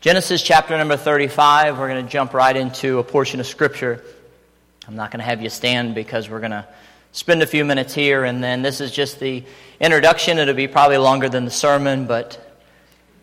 Genesis 0.00 0.44
chapter 0.44 0.78
number 0.78 0.96
35, 0.96 1.76
we're 1.76 1.88
going 1.88 2.06
to 2.06 2.08
jump 2.08 2.32
right 2.32 2.56
into 2.56 3.00
a 3.00 3.02
portion 3.02 3.40
of 3.40 3.48
Scripture. 3.48 4.04
I'm 4.86 4.94
not 4.94 5.10
going 5.10 5.18
to 5.18 5.24
have 5.24 5.42
you 5.42 5.50
stand 5.50 5.96
because 5.96 6.30
we're 6.30 6.38
going 6.38 6.52
to 6.52 6.64
spend 7.10 7.42
a 7.42 7.46
few 7.48 7.64
minutes 7.64 7.94
here, 7.94 8.22
and 8.22 8.40
then 8.40 8.62
this 8.62 8.80
is 8.80 8.92
just 8.92 9.18
the 9.18 9.42
introduction. 9.80 10.38
It'll 10.38 10.54
be 10.54 10.68
probably 10.68 10.98
longer 10.98 11.28
than 11.28 11.44
the 11.44 11.50
sermon, 11.50 12.06
but 12.06 12.62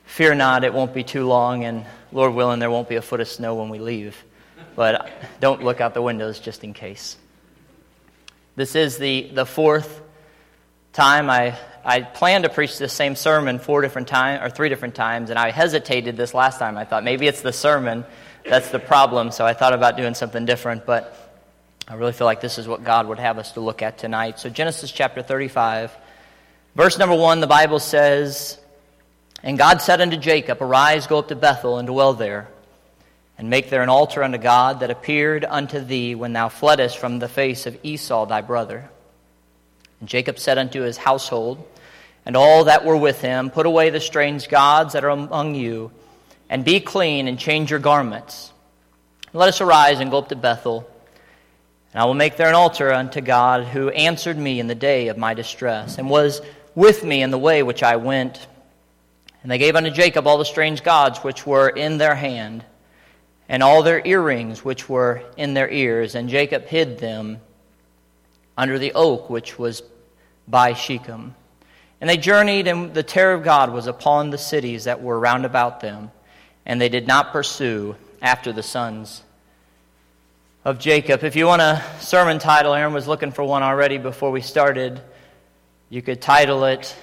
fear 0.04 0.36
not, 0.36 0.66
it 0.66 0.74
won't 0.74 0.94
be 0.94 1.06
too 1.06 1.26
long, 1.26 1.64
and 1.64 1.86
Lord 2.12 2.34
willing, 2.34 2.60
there 2.60 2.70
won't 2.70 2.90
be 2.90 2.98
a 2.98 3.02
foot 3.02 3.22
of 3.22 3.30
snow 3.30 3.56
when 3.56 3.70
we 3.70 3.80
leave. 3.80 4.22
But 4.76 5.10
don't 5.40 5.64
look 5.64 5.80
out 5.80 5.94
the 5.94 6.02
windows 6.02 6.42
just 6.42 6.66
in 6.66 6.74
case. 6.74 7.16
This 8.58 8.76
is 8.76 8.98
the, 8.98 9.32
the 9.34 9.46
fourth 9.46 10.02
time 10.92 11.30
I 11.30 11.58
I 11.88 12.02
planned 12.02 12.46
to 12.46 12.50
preach 12.50 12.80
the 12.80 12.90
same 12.90 13.16
sermon 13.16 13.60
four 13.60 13.84
different 13.84 14.08
times 14.08 14.42
or 14.42 14.50
three 14.50 14.70
different 14.70 14.96
times, 14.96 15.30
and 15.30 15.38
I 15.38 15.52
hesitated 15.52 16.18
this 16.18 16.34
last 16.34 16.58
time. 16.58 16.78
I 16.78 16.84
thought 16.84 17.04
maybe 17.04 17.28
it's 17.28 17.42
the 17.42 17.54
sermon 17.54 18.06
that's 18.44 18.72
the 18.72 18.80
problem, 18.80 19.30
so 19.30 19.46
I 19.46 19.54
thought 19.54 19.74
about 19.74 19.96
doing 19.96 20.16
something 20.16 20.46
different, 20.46 20.88
but 20.88 21.16
I 21.88 21.94
really 21.94 22.14
feel 22.14 22.26
like 22.26 22.42
this 22.42 22.58
is 22.58 22.68
what 22.68 22.84
God 22.84 23.08
would 23.08 23.20
have 23.20 23.38
us 23.38 23.52
to 23.52 23.60
look 23.60 23.84
at 23.84 24.00
tonight. 24.00 24.40
So, 24.40 24.50
Genesis 24.50 24.92
chapter 24.92 25.22
35, 25.22 25.96
verse 26.74 26.98
number 26.98 27.16
1, 27.16 27.40
the 27.40 27.48
Bible 27.48 27.78
says, 27.78 28.60
And 29.44 29.56
God 29.56 29.80
said 29.80 30.02
unto 30.02 30.18
Jacob, 30.18 30.64
Arise, 30.64 31.06
go 31.06 31.20
up 31.20 31.28
to 31.28 31.36
Bethel, 31.36 31.78
and 31.78 31.88
dwell 31.88 32.16
there, 32.16 32.48
and 33.38 33.52
make 33.52 33.70
there 33.70 33.84
an 33.84 33.90
altar 33.90 34.24
unto 34.24 34.40
God 34.40 34.80
that 34.80 34.90
appeared 34.90 35.46
unto 35.46 35.80
thee 35.80 36.16
when 36.16 36.34
thou 36.34 36.50
fleddest 36.50 36.98
from 36.98 37.20
the 37.20 37.30
face 37.30 37.68
of 37.68 37.78
Esau 37.84 38.26
thy 38.26 38.42
brother. 38.42 38.90
And 40.00 40.10
Jacob 40.10 40.40
said 40.40 40.58
unto 40.58 40.82
his 40.82 40.98
household, 40.98 41.64
and 42.26 42.36
all 42.36 42.66
that 42.66 42.84
were 42.86 42.98
with 42.98 43.22
him, 43.22 43.50
Put 43.50 43.66
away 43.66 43.90
the 43.90 44.00
strange 44.00 44.50
gods 44.50 44.94
that 44.94 45.04
are 45.04 45.10
among 45.10 45.56
you, 45.56 45.92
and 46.50 46.66
be 46.66 46.80
clean, 46.80 47.28
and 47.28 47.38
change 47.38 47.70
your 47.70 47.80
garments. 47.80 48.52
Let 49.34 49.50
us 49.50 49.62
arise 49.62 50.00
and 50.00 50.10
go 50.12 50.18
up 50.20 50.30
to 50.30 50.36
Bethel, 50.36 50.90
and 51.94 52.02
I 52.02 52.06
will 52.06 52.14
make 52.14 52.38
there 52.38 52.50
an 52.50 52.56
altar 52.56 52.92
unto 52.92 53.22
God, 53.22 53.66
who 53.66 53.90
answered 53.90 54.38
me 54.38 54.60
in 54.60 54.68
the 54.68 54.76
day 54.76 55.10
of 55.10 55.18
my 55.18 55.34
distress, 55.34 55.98
and 55.98 56.10
was 56.10 56.42
with 56.74 57.04
me 57.04 57.22
in 57.22 57.32
the 57.32 57.38
way 57.38 57.64
which 57.64 57.84
I 57.84 57.96
went. 57.98 58.48
And 59.42 59.52
they 59.52 59.58
gave 59.58 59.76
unto 59.76 59.92
Jacob 59.92 60.26
all 60.26 60.38
the 60.38 60.46
strange 60.46 60.84
gods 60.84 61.20
which 61.20 61.46
were 61.46 61.70
in 61.70 61.98
their 61.98 62.16
hand, 62.16 62.66
and 63.48 63.62
all 63.62 63.84
their 63.84 64.06
earrings 64.06 64.66
which 64.66 64.90
were 64.90 65.22
in 65.38 65.54
their 65.54 65.70
ears, 65.70 66.16
and 66.16 66.30
Jacob 66.30 66.66
hid 66.66 66.98
them 66.98 67.40
under 68.58 68.80
the 68.80 68.94
oak 68.94 69.30
which 69.30 69.60
was 69.60 69.84
by 70.48 70.74
Shechem. 70.74 71.36
And 72.02 72.10
they 72.10 72.18
journeyed, 72.18 72.68
and 72.68 72.94
the 72.94 73.04
terror 73.04 73.34
of 73.34 73.44
God 73.44 73.72
was 73.72 73.88
upon 73.88 74.30
the 74.30 74.38
cities 74.38 74.84
that 74.84 75.02
were 75.02 75.20
round 75.20 75.46
about 75.46 75.80
them, 75.80 76.12
and 76.66 76.80
they 76.80 76.90
did 76.90 77.08
not 77.08 77.32
pursue 77.32 77.96
after 78.22 78.52
the 78.52 78.64
sons 78.64 79.24
of 80.66 80.80
Jacob. 80.80 81.24
If 81.24 81.36
you 81.36 81.46
want 81.46 81.62
a 81.62 81.84
sermon 82.00 82.40
title, 82.40 82.74
Aaron 82.74 82.94
was 82.94 83.08
looking 83.08 83.32
for 83.32 83.44
one 83.44 83.64
already 83.64 83.98
before 83.98 84.32
we 84.32 84.42
started. 84.42 85.00
You 85.90 86.02
could 86.02 86.22
title 86.22 86.66
it 86.66 86.96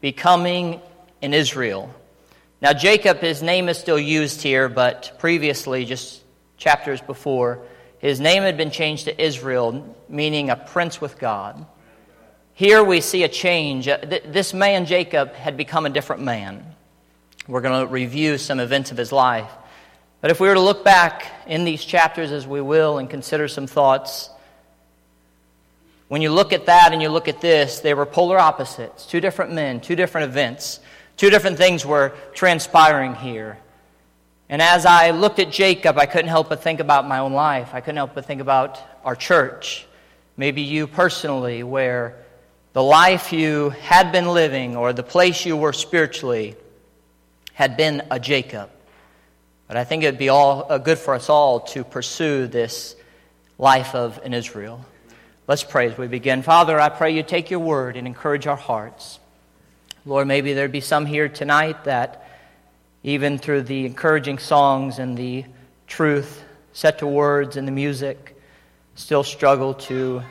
Becoming 0.00 0.80
in 1.20 1.34
Israel. 1.34 1.92
Now, 2.60 2.72
Jacob, 2.72 3.18
his 3.18 3.42
name 3.42 3.68
is 3.68 3.76
still 3.76 3.98
used 3.98 4.40
here, 4.40 4.68
but 4.68 5.16
previously, 5.18 5.84
just 5.84 6.22
chapters 6.56 7.00
before, 7.00 7.60
his 7.98 8.20
name 8.20 8.44
had 8.44 8.56
been 8.56 8.70
changed 8.70 9.06
to 9.06 9.22
Israel, 9.22 9.96
meaning 10.08 10.48
a 10.48 10.56
prince 10.56 11.00
with 11.00 11.18
God. 11.18 11.66
Here 12.54 12.84
we 12.84 13.00
see 13.00 13.22
a 13.22 13.28
change. 13.28 13.88
Uh, 13.88 13.98
this 14.26 14.52
man, 14.52 14.84
Jacob, 14.84 15.32
had 15.34 15.56
become 15.56 15.86
a 15.86 15.90
different 15.90 16.22
man. 16.22 16.74
We're 17.48 17.62
going 17.62 17.86
to 17.86 17.92
review 17.92 18.38
some 18.38 18.60
events 18.60 18.90
of 18.90 18.96
his 18.96 19.10
life. 19.10 19.50
But 20.20 20.30
if 20.30 20.38
we 20.38 20.46
were 20.48 20.54
to 20.54 20.60
look 20.60 20.84
back 20.84 21.26
in 21.46 21.64
these 21.64 21.84
chapters 21.84 22.30
as 22.30 22.46
we 22.46 22.60
will 22.60 22.98
and 22.98 23.08
consider 23.08 23.48
some 23.48 23.66
thoughts, 23.66 24.28
when 26.08 26.20
you 26.20 26.30
look 26.30 26.52
at 26.52 26.66
that 26.66 26.92
and 26.92 27.00
you 27.00 27.08
look 27.08 27.26
at 27.26 27.40
this, 27.40 27.80
they 27.80 27.94
were 27.94 28.04
polar 28.04 28.38
opposites. 28.38 29.06
Two 29.06 29.20
different 29.20 29.52
men, 29.52 29.80
two 29.80 29.96
different 29.96 30.28
events, 30.28 30.78
two 31.16 31.30
different 31.30 31.56
things 31.56 31.86
were 31.86 32.12
transpiring 32.34 33.14
here. 33.14 33.58
And 34.50 34.60
as 34.60 34.84
I 34.84 35.12
looked 35.12 35.38
at 35.38 35.50
Jacob, 35.50 35.96
I 35.96 36.04
couldn't 36.04 36.28
help 36.28 36.50
but 36.50 36.62
think 36.62 36.80
about 36.80 37.08
my 37.08 37.20
own 37.20 37.32
life. 37.32 37.70
I 37.72 37.80
couldn't 37.80 37.96
help 37.96 38.14
but 38.14 38.26
think 38.26 38.42
about 38.42 38.78
our 39.06 39.16
church. 39.16 39.86
Maybe 40.36 40.60
you 40.60 40.86
personally, 40.86 41.62
where 41.62 42.22
the 42.72 42.82
life 42.82 43.32
you 43.32 43.70
had 43.70 44.12
been 44.12 44.28
living 44.28 44.76
or 44.76 44.92
the 44.92 45.02
place 45.02 45.44
you 45.44 45.56
were 45.56 45.72
spiritually 45.72 46.56
had 47.52 47.76
been 47.76 48.02
a 48.10 48.18
Jacob. 48.18 48.70
But 49.68 49.76
I 49.76 49.84
think 49.84 50.02
it 50.02 50.06
would 50.06 50.18
be 50.18 50.30
all 50.30 50.66
uh, 50.68 50.78
good 50.78 50.98
for 50.98 51.14
us 51.14 51.28
all 51.28 51.60
to 51.60 51.84
pursue 51.84 52.46
this 52.46 52.96
life 53.58 53.94
of 53.94 54.18
an 54.24 54.34
Israel. 54.34 54.84
Let's 55.46 55.64
pray 55.64 55.88
as 55.88 55.98
we 55.98 56.08
begin. 56.08 56.42
Father, 56.42 56.80
I 56.80 56.88
pray 56.88 57.14
you 57.14 57.22
take 57.22 57.50
your 57.50 57.60
word 57.60 57.96
and 57.96 58.06
encourage 58.06 58.46
our 58.46 58.56
hearts. 58.56 59.18
Lord, 60.06 60.26
maybe 60.26 60.54
there'd 60.54 60.72
be 60.72 60.80
some 60.80 61.04
here 61.04 61.28
tonight 61.28 61.84
that, 61.84 62.26
even 63.02 63.38
through 63.38 63.62
the 63.62 63.86
encouraging 63.86 64.38
songs 64.38 64.98
and 64.98 65.16
the 65.16 65.44
truth 65.86 66.42
set 66.72 67.00
to 67.00 67.06
words 67.06 67.56
and 67.56 67.68
the 67.68 67.72
music, 67.72 68.36
still 68.94 69.22
struggle 69.22 69.74
to 69.74 70.22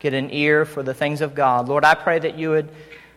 get 0.00 0.14
an 0.14 0.30
ear 0.32 0.64
for 0.64 0.82
the 0.82 0.94
things 0.94 1.20
of 1.20 1.34
God. 1.34 1.68
Lord, 1.68 1.84
I 1.84 1.94
pray 1.94 2.18
that 2.18 2.36
you 2.36 2.50
would 2.50 2.68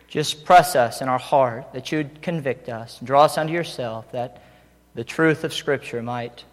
just 0.08 0.46
press 0.46 0.76
us 0.76 1.02
in 1.02 1.10
our 1.10 1.18
heart, 1.18 1.74
that 1.74 1.92
you 1.92 2.00
would 2.00 2.22
convict 2.22 2.70
us, 2.70 3.00
draw 3.04 3.24
us 3.24 3.38
unto 3.38 3.52
yourself, 3.52 4.12
that 4.12 4.44
the 4.94 5.04
truth 5.04 5.44
of 5.44 5.54
Scripture 5.54 6.04
might 6.04 6.44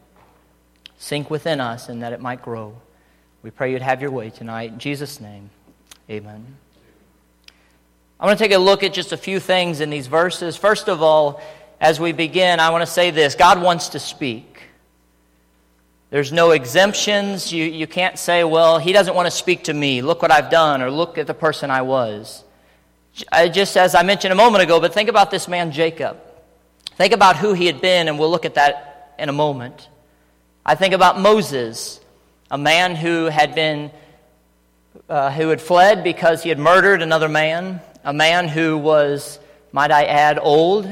sink 0.97 1.29
within 1.29 1.61
us 1.61 1.89
and 1.89 2.03
that 2.03 2.13
it 2.13 2.21
might 2.21 2.41
grow. 2.41 2.75
We 3.43 3.51
pray 3.51 3.73
you'd 3.73 3.83
have 3.83 4.01
your 4.01 4.11
way 4.11 4.31
tonight. 4.31 4.73
In 4.73 4.79
Jesus' 4.79 5.21
name, 5.21 5.51
amen. 6.09 6.57
I 8.19 8.27
want 8.27 8.39
to 8.39 8.45
take 8.45 8.55
a 8.55 8.59
look 8.59 8.83
at 8.83 8.93
just 8.93 9.13
a 9.13 9.17
few 9.17 9.41
things 9.41 9.81
in 9.81 9.91
these 9.91 10.07
verses. 10.07 10.57
First 10.57 10.89
of 10.89 11.03
all, 11.03 11.43
as 11.81 11.99
we 11.99 12.13
begin, 12.13 12.61
I 12.61 12.71
want 12.71 12.83
to 12.83 12.91
say 12.91 13.11
this 13.11 13.35
God 13.35 13.63
wants 13.63 13.91
to 13.91 13.99
speak. 13.99 14.50
There's 16.10 16.32
no 16.32 16.50
exemptions. 16.50 17.53
You, 17.53 17.65
you 17.65 17.87
can't 17.87 18.19
say, 18.19 18.43
well, 18.43 18.78
he 18.78 18.93
doesn't 18.93 19.15
want 19.15 19.26
to 19.26 19.31
speak 19.31 19.65
to 19.65 19.75
me. 19.75 20.03
Look 20.03 20.22
what 20.22 20.32
I've 20.32 20.50
done, 20.50 20.82
or 20.82 20.91
look 20.91 21.19
at 21.19 21.28
the 21.28 21.34
person 21.34 21.71
I 21.71 21.82
was. 21.82 22.44
I, 23.31 23.48
just 23.48 23.76
as 23.76 23.94
I 23.94 24.03
mentioned 24.03 24.32
a 24.32 24.37
moment 24.37 24.65
ago, 24.65 24.81
but 24.81 24.93
think 24.93 25.09
about 25.09 25.31
this 25.31 25.47
man, 25.47 25.71
Jacob. 25.71 26.19
Think 26.97 27.12
about 27.12 27.37
who 27.37 27.53
he 27.53 27.66
had 27.66 27.81
been, 27.81 28.09
and 28.09 28.19
we'll 28.19 28.31
look 28.31 28.44
at 28.44 28.54
that 28.54 29.15
in 29.19 29.28
a 29.28 29.32
moment. 29.32 29.88
I 30.66 30.75
think 30.75 30.94
about 30.94 31.21
Moses, 31.21 32.00
a 32.50 32.59
man 32.59 32.97
who 32.97 33.27
had 33.27 33.54
been, 33.54 33.92
uh, 35.09 35.31
who 35.31 35.48
had 35.48 35.60
fled 35.60 36.03
because 36.03 36.42
he 36.42 36.48
had 36.48 36.59
murdered 36.59 37.03
another 37.03 37.28
man, 37.28 37.81
a 38.04 38.12
man 38.12 38.48
who 38.48 38.77
was, 38.77 39.38
might 39.72 39.92
I 39.92 40.04
add, 40.04 40.38
old, 40.41 40.88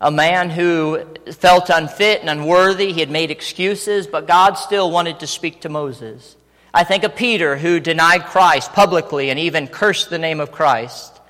a 0.00 0.10
man 0.10 0.50
who 0.50 1.04
felt 1.32 1.70
unfit 1.70 2.20
and 2.20 2.30
unworthy. 2.30 2.92
He 2.92 3.00
had 3.00 3.10
made 3.10 3.30
excuses, 3.30 4.06
but 4.06 4.26
God 4.26 4.54
still 4.54 4.90
wanted 4.90 5.20
to 5.20 5.26
speak 5.26 5.62
to 5.62 5.68
Moses. 5.68 6.36
I 6.72 6.84
think 6.84 7.02
of 7.02 7.16
Peter, 7.16 7.56
who 7.56 7.80
denied 7.80 8.26
Christ 8.26 8.72
publicly 8.72 9.30
and 9.30 9.38
even 9.38 9.66
cursed 9.66 10.10
the 10.10 10.18
name 10.18 10.38
of 10.38 10.52
Christ, 10.52 11.20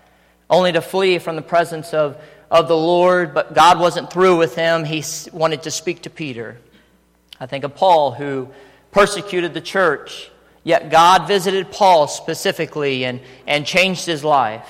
only 0.50 0.72
to 0.72 0.82
flee 0.82 1.18
from 1.18 1.36
the 1.36 1.42
presence 1.42 1.94
of, 1.94 2.20
of 2.50 2.68
the 2.68 2.76
Lord, 2.76 3.32
but 3.34 3.54
God 3.54 3.78
wasn't 3.78 4.12
through 4.12 4.36
with 4.36 4.54
him. 4.54 4.84
He 4.84 5.04
wanted 5.32 5.62
to 5.62 5.70
speak 5.70 6.02
to 6.02 6.10
Peter. 6.10 6.58
I 7.40 7.46
think 7.46 7.64
of 7.64 7.74
Paul, 7.74 8.12
who 8.12 8.48
persecuted 8.90 9.54
the 9.54 9.60
church, 9.60 10.30
yet 10.64 10.90
God 10.90 11.28
visited 11.28 11.70
Paul 11.70 12.08
specifically 12.08 13.04
and, 13.04 13.20
and 13.46 13.64
changed 13.64 14.06
his 14.06 14.24
life. 14.24 14.68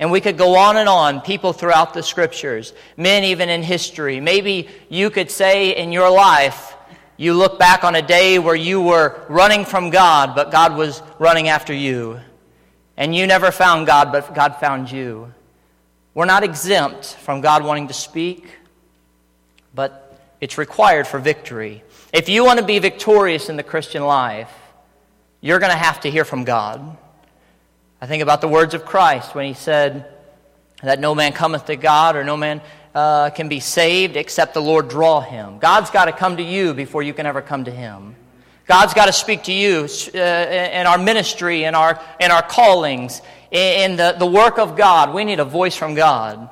And 0.00 0.12
we 0.12 0.20
could 0.20 0.38
go 0.38 0.56
on 0.56 0.76
and 0.76 0.88
on, 0.88 1.20
people 1.20 1.52
throughout 1.52 1.92
the 1.92 2.02
scriptures, 2.02 2.72
men 2.96 3.24
even 3.24 3.48
in 3.48 3.62
history. 3.62 4.20
Maybe 4.20 4.68
you 4.88 5.10
could 5.10 5.30
say 5.30 5.76
in 5.76 5.90
your 5.90 6.10
life, 6.10 6.76
you 7.16 7.34
look 7.34 7.58
back 7.58 7.82
on 7.82 7.96
a 7.96 8.02
day 8.02 8.38
where 8.38 8.54
you 8.54 8.80
were 8.80 9.20
running 9.28 9.64
from 9.64 9.90
God, 9.90 10.36
but 10.36 10.52
God 10.52 10.76
was 10.76 11.02
running 11.18 11.48
after 11.48 11.74
you. 11.74 12.20
And 12.96 13.14
you 13.14 13.26
never 13.26 13.50
found 13.50 13.86
God, 13.86 14.12
but 14.12 14.34
God 14.34 14.56
found 14.56 14.90
you. 14.90 15.32
We're 16.14 16.26
not 16.26 16.44
exempt 16.44 17.06
from 17.06 17.40
God 17.40 17.64
wanting 17.64 17.88
to 17.88 17.94
speak, 17.94 18.48
but 19.74 20.20
it's 20.40 20.58
required 20.58 21.08
for 21.08 21.18
victory. 21.18 21.82
If 22.12 22.28
you 22.28 22.44
want 22.44 22.60
to 22.60 22.64
be 22.64 22.78
victorious 22.78 23.48
in 23.48 23.56
the 23.56 23.62
Christian 23.62 24.04
life, 24.04 24.52
you're 25.40 25.58
going 25.58 25.72
to 25.72 25.78
have 25.78 26.00
to 26.00 26.10
hear 26.10 26.24
from 26.24 26.44
God. 26.44 26.96
I 28.00 28.06
think 28.06 28.22
about 28.22 28.40
the 28.40 28.48
words 28.48 28.74
of 28.74 28.84
Christ 28.84 29.34
when 29.34 29.46
he 29.46 29.54
said 29.54 30.06
that 30.84 31.00
no 31.00 31.16
man 31.16 31.32
cometh 31.32 31.66
to 31.66 31.74
God 31.74 32.14
or 32.14 32.22
no 32.22 32.36
man 32.36 32.60
uh, 32.94 33.30
can 33.30 33.48
be 33.48 33.58
saved 33.58 34.16
except 34.16 34.54
the 34.54 34.62
Lord 34.62 34.88
draw 34.88 35.20
him. 35.20 35.58
God's 35.58 35.90
got 35.90 36.04
to 36.04 36.12
come 36.12 36.36
to 36.36 36.42
you 36.42 36.74
before 36.74 37.02
you 37.02 37.12
can 37.12 37.26
ever 37.26 37.42
come 37.42 37.64
to 37.64 37.72
him. 37.72 38.14
God's 38.66 38.94
got 38.94 39.06
to 39.06 39.12
speak 39.12 39.44
to 39.44 39.52
you 39.52 39.88
uh, 40.14 40.18
in 40.18 40.86
our 40.86 40.98
ministry, 40.98 41.64
in 41.64 41.74
our, 41.74 42.00
in 42.20 42.30
our 42.30 42.42
callings, 42.42 43.20
in 43.50 43.96
the, 43.96 44.14
the 44.16 44.26
work 44.26 44.58
of 44.58 44.76
God. 44.76 45.12
We 45.12 45.24
need 45.24 45.40
a 45.40 45.44
voice 45.44 45.74
from 45.74 45.94
God. 45.94 46.48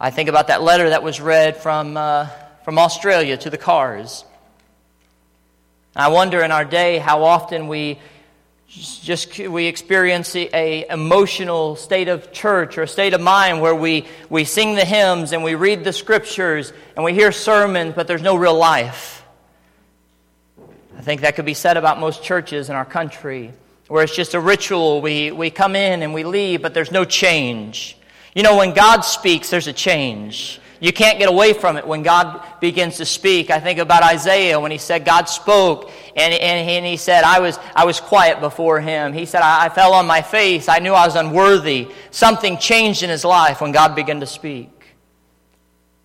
I 0.00 0.10
think 0.10 0.30
about 0.30 0.46
that 0.46 0.62
letter 0.62 0.88
that 0.88 1.02
was 1.02 1.20
read 1.20 1.58
from, 1.58 1.98
uh, 1.98 2.28
from 2.64 2.78
Australia 2.78 3.36
to 3.36 3.50
the 3.50 3.58
cars. 3.58 4.24
I 5.94 6.08
wonder 6.08 6.40
in 6.42 6.50
our 6.50 6.64
day 6.64 6.96
how 6.96 7.24
often 7.24 7.68
we 7.68 7.98
just 8.68 9.38
we 9.38 9.64
experience 9.64 10.36
a, 10.36 10.86
emotional 10.90 11.74
state 11.74 12.08
of 12.08 12.32
church 12.32 12.76
or 12.76 12.82
a 12.82 12.88
state 12.88 13.14
of 13.14 13.20
mind 13.20 13.62
where 13.62 13.74
we, 13.74 14.06
we 14.28 14.44
sing 14.44 14.74
the 14.74 14.84
hymns 14.84 15.32
and 15.32 15.42
we 15.42 15.54
read 15.54 15.84
the 15.84 15.92
scriptures 15.92 16.72
and 16.94 17.04
we 17.04 17.14
hear 17.14 17.32
sermons 17.32 17.94
but 17.94 18.06
there's 18.06 18.22
no 18.22 18.36
real 18.36 18.54
life. 18.54 19.24
I 20.96 21.00
think 21.00 21.22
that 21.22 21.34
could 21.34 21.46
be 21.46 21.54
said 21.54 21.78
about 21.78 21.98
most 21.98 22.22
churches 22.22 22.68
in 22.68 22.76
our 22.76 22.84
country 22.84 23.52
where 23.86 24.04
it's 24.04 24.14
just 24.14 24.34
a 24.34 24.40
ritual. 24.40 25.00
We, 25.00 25.30
we 25.30 25.48
come 25.48 25.74
in 25.74 26.02
and 26.02 26.12
we 26.12 26.24
leave 26.24 26.60
but 26.60 26.74
there's 26.74 26.92
no 26.92 27.06
change. 27.06 27.96
You 28.34 28.42
know 28.42 28.58
when 28.58 28.74
god 28.74 29.00
speaks 29.00 29.48
there's 29.48 29.66
a 29.66 29.72
change 29.72 30.60
you 30.80 30.92
can't 30.92 31.18
get 31.18 31.28
away 31.28 31.54
from 31.54 31.76
it 31.76 31.86
when 31.86 32.02
God 32.02 32.44
begins 32.60 32.98
to 32.98 33.04
speak. 33.04 33.50
I 33.50 33.58
think 33.58 33.80
about 33.80 34.04
Isaiah 34.04 34.60
when 34.60 34.70
he 34.70 34.78
said 34.78 35.04
God 35.04 35.28
spoke 35.28 35.90
and, 36.14 36.32
and, 36.32 36.68
and 36.68 36.86
he 36.86 36.96
said, 36.96 37.24
I 37.24 37.40
was, 37.40 37.58
I 37.74 37.84
was 37.84 38.00
quiet 38.00 38.40
before 38.40 38.80
him. 38.80 39.12
He 39.12 39.26
said, 39.26 39.42
I, 39.42 39.66
I 39.66 39.68
fell 39.70 39.94
on 39.94 40.06
my 40.06 40.22
face. 40.22 40.68
I 40.68 40.78
knew 40.78 40.92
I 40.92 41.04
was 41.04 41.16
unworthy. 41.16 41.88
Something 42.12 42.58
changed 42.58 43.02
in 43.02 43.10
his 43.10 43.24
life 43.24 43.60
when 43.60 43.72
God 43.72 43.96
began 43.96 44.20
to 44.20 44.26
speak. 44.26 44.70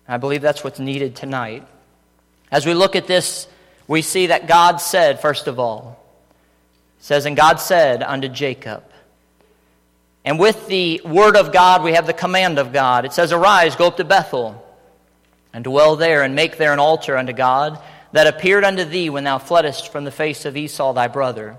I 0.08 0.16
believe 0.16 0.42
that's 0.42 0.64
what's 0.64 0.80
needed 0.80 1.14
tonight. 1.14 1.66
As 2.50 2.66
we 2.66 2.74
look 2.74 2.96
at 2.96 3.06
this, 3.06 3.46
we 3.86 4.02
see 4.02 4.26
that 4.26 4.48
God 4.48 4.78
said, 4.78 5.20
first 5.20 5.46
of 5.46 5.60
all, 5.60 6.04
says, 6.98 7.26
And 7.26 7.36
God 7.36 7.60
said 7.60 8.02
unto 8.02 8.28
Jacob, 8.28 8.82
and 10.24 10.38
with 10.38 10.66
the 10.66 11.00
word 11.04 11.36
of 11.36 11.52
God, 11.52 11.84
we 11.84 11.92
have 11.92 12.06
the 12.06 12.14
command 12.14 12.58
of 12.58 12.72
God. 12.72 13.04
It 13.04 13.12
says, 13.12 13.30
Arise, 13.30 13.76
go 13.76 13.86
up 13.88 13.98
to 13.98 14.04
Bethel 14.04 14.63
and 15.54 15.64
dwell 15.64 15.96
there, 15.96 16.22
and 16.22 16.34
make 16.34 16.58
there 16.58 16.74
an 16.74 16.78
altar 16.78 17.16
unto 17.16 17.32
God 17.32 17.80
that 18.12 18.26
appeared 18.26 18.64
unto 18.64 18.84
thee 18.84 19.08
when 19.08 19.24
thou 19.24 19.38
fleddest 19.38 19.90
from 19.90 20.04
the 20.04 20.10
face 20.10 20.44
of 20.44 20.56
Esau 20.56 20.92
thy 20.92 21.08
brother. 21.08 21.56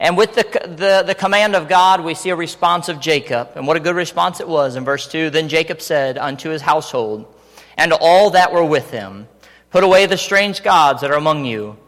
And 0.00 0.16
with 0.16 0.34
the, 0.34 0.42
the, 0.42 1.04
the, 1.06 1.14
command 1.14 1.54
of 1.54 1.68
God, 1.68 2.02
we 2.02 2.14
see 2.14 2.30
a 2.30 2.36
response 2.36 2.88
of 2.88 2.98
Jacob. 2.98 3.52
And 3.54 3.68
what 3.68 3.76
a 3.76 3.80
good 3.80 3.94
response 3.94 4.40
it 4.40 4.48
was 4.48 4.74
in 4.74 4.84
verse 4.84 5.06
2. 5.06 5.30
Then 5.30 5.48
Jacob 5.48 5.80
said 5.80 6.18
unto 6.18 6.50
his 6.50 6.60
household 6.60 7.32
and 7.76 7.92
all 7.92 8.30
that 8.30 8.52
were 8.52 8.64
with 8.64 8.90
him, 8.90 9.28
Put 9.70 9.84
away 9.84 10.06
the 10.06 10.18
strange 10.18 10.62
gods 10.62 11.00
that 11.00 11.10
are 11.10 11.16
among 11.16 11.44
you, 11.44 11.78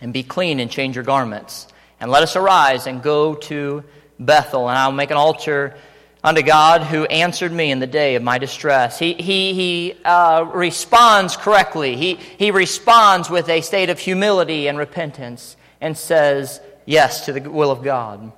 and 0.00 0.12
be 0.12 0.22
clean 0.22 0.60
and 0.60 0.70
change 0.70 0.94
your 0.94 1.04
garments. 1.04 1.66
And 2.00 2.10
let 2.10 2.22
us 2.22 2.36
arise 2.36 2.86
and 2.86 3.02
go 3.02 3.34
to 3.34 3.84
Bethel, 4.18 4.68
and 4.68 4.78
I'll 4.78 4.92
make 4.92 5.10
an 5.10 5.18
altar 5.18 5.76
unto 6.22 6.42
God 6.42 6.82
who 6.82 7.04
answered 7.04 7.52
me 7.52 7.70
in 7.70 7.78
the 7.78 7.86
day 7.86 8.14
of 8.14 8.22
my 8.22 8.38
distress. 8.38 8.98
He, 8.98 9.14
he, 9.14 9.54
he 9.54 9.94
uh, 10.04 10.44
responds 10.52 11.36
correctly. 11.36 11.96
He, 11.96 12.14
he 12.14 12.50
responds 12.50 13.30
with 13.30 13.48
a 13.48 13.62
state 13.62 13.88
of 13.88 13.98
humility 13.98 14.68
and 14.68 14.76
repentance 14.76 15.56
and 15.80 15.96
says 15.96 16.60
yes 16.84 17.24
to 17.24 17.32
the 17.32 17.50
will 17.50 17.70
of 17.70 17.82
God. 17.82 18.32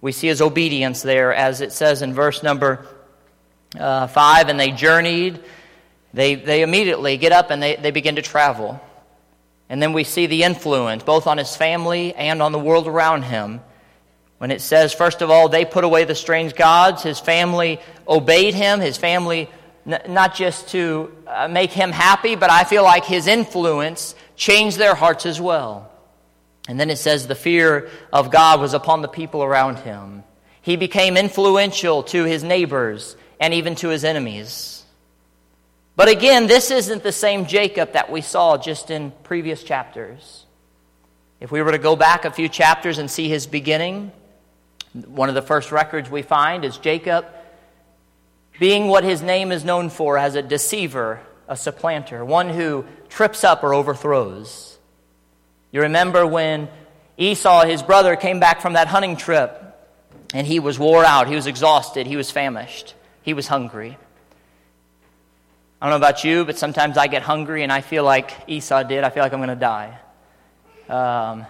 We 0.00 0.12
see 0.12 0.26
his 0.26 0.42
obedience 0.42 1.00
there, 1.00 1.32
as 1.32 1.62
it 1.62 1.72
says 1.72 2.02
in 2.02 2.12
verse 2.12 2.42
number 2.42 2.86
uh, 3.78 4.06
5 4.06 4.48
and 4.48 4.60
they 4.60 4.70
journeyed. 4.70 5.40
They, 6.12 6.34
they 6.34 6.62
immediately 6.62 7.16
get 7.16 7.32
up 7.32 7.50
and 7.50 7.62
they, 7.62 7.76
they 7.76 7.90
begin 7.90 8.16
to 8.16 8.22
travel. 8.22 8.80
And 9.70 9.82
then 9.82 9.94
we 9.94 10.04
see 10.04 10.26
the 10.26 10.42
influence, 10.42 11.02
both 11.02 11.26
on 11.26 11.38
his 11.38 11.56
family 11.56 12.14
and 12.14 12.42
on 12.42 12.52
the 12.52 12.58
world 12.58 12.86
around 12.86 13.22
him 13.22 13.62
when 14.44 14.50
it 14.50 14.60
says, 14.60 14.92
first 14.92 15.22
of 15.22 15.30
all, 15.30 15.48
they 15.48 15.64
put 15.64 15.84
away 15.84 16.04
the 16.04 16.14
strange 16.14 16.54
gods, 16.54 17.02
his 17.02 17.18
family 17.18 17.80
obeyed 18.06 18.52
him, 18.52 18.78
his 18.78 18.98
family, 18.98 19.48
n- 19.86 20.02
not 20.10 20.34
just 20.34 20.68
to 20.68 21.10
uh, 21.26 21.48
make 21.48 21.72
him 21.72 21.90
happy, 21.90 22.36
but 22.36 22.50
I 22.50 22.64
feel 22.64 22.82
like 22.82 23.06
his 23.06 23.26
influence 23.26 24.14
changed 24.36 24.76
their 24.76 24.94
hearts 24.94 25.24
as 25.24 25.40
well. 25.40 25.90
And 26.68 26.78
then 26.78 26.90
it 26.90 26.98
says, 26.98 27.26
the 27.26 27.34
fear 27.34 27.88
of 28.12 28.30
God 28.30 28.60
was 28.60 28.74
upon 28.74 29.00
the 29.00 29.08
people 29.08 29.42
around 29.42 29.78
him. 29.78 30.24
He 30.60 30.76
became 30.76 31.16
influential 31.16 32.02
to 32.02 32.24
his 32.24 32.44
neighbors 32.44 33.16
and 33.40 33.54
even 33.54 33.76
to 33.76 33.88
his 33.88 34.04
enemies. 34.04 34.84
But 35.96 36.10
again, 36.10 36.48
this 36.48 36.70
isn't 36.70 37.02
the 37.02 37.12
same 37.12 37.46
Jacob 37.46 37.94
that 37.94 38.12
we 38.12 38.20
saw 38.20 38.58
just 38.58 38.90
in 38.90 39.10
previous 39.22 39.62
chapters. 39.62 40.44
If 41.40 41.50
we 41.50 41.62
were 41.62 41.72
to 41.72 41.78
go 41.78 41.96
back 41.96 42.26
a 42.26 42.30
few 42.30 42.50
chapters 42.50 42.98
and 42.98 43.10
see 43.10 43.30
his 43.30 43.46
beginning, 43.46 44.12
one 44.94 45.28
of 45.28 45.34
the 45.34 45.42
first 45.42 45.72
records 45.72 46.08
we 46.08 46.22
find 46.22 46.64
is 46.64 46.78
Jacob 46.78 47.26
being 48.58 48.86
what 48.86 49.04
his 49.04 49.20
name 49.22 49.50
is 49.50 49.64
known 49.64 49.90
for 49.90 50.16
as 50.16 50.36
a 50.36 50.42
deceiver, 50.42 51.20
a 51.48 51.56
supplanter, 51.56 52.24
one 52.24 52.48
who 52.48 52.84
trips 53.08 53.42
up 53.42 53.64
or 53.64 53.74
overthrows. 53.74 54.78
You 55.72 55.82
remember 55.82 56.26
when 56.26 56.68
Esau, 57.16 57.64
his 57.64 57.82
brother, 57.82 58.14
came 58.14 58.38
back 58.38 58.60
from 58.60 58.74
that 58.74 58.86
hunting 58.86 59.16
trip 59.16 59.60
and 60.32 60.46
he 60.46 60.60
was 60.60 60.78
wore 60.78 61.04
out, 61.04 61.26
he 61.28 61.34
was 61.34 61.48
exhausted, 61.48 62.06
he 62.06 62.16
was 62.16 62.30
famished, 62.30 62.94
he 63.22 63.34
was 63.34 63.48
hungry. 63.48 63.98
I 65.82 65.90
don't 65.90 66.00
know 66.00 66.06
about 66.06 66.24
you, 66.24 66.44
but 66.44 66.56
sometimes 66.56 66.96
I 66.96 67.08
get 67.08 67.22
hungry 67.22 67.62
and 67.62 67.70
I 67.70 67.82
feel 67.82 68.04
like 68.04 68.32
Esau 68.46 68.84
did. 68.84 69.04
I 69.04 69.10
feel 69.10 69.22
like 69.22 69.34
I'm 69.34 69.40
going 69.40 69.50
to 69.50 69.54
die. 69.56 69.98
Um, 70.88 71.44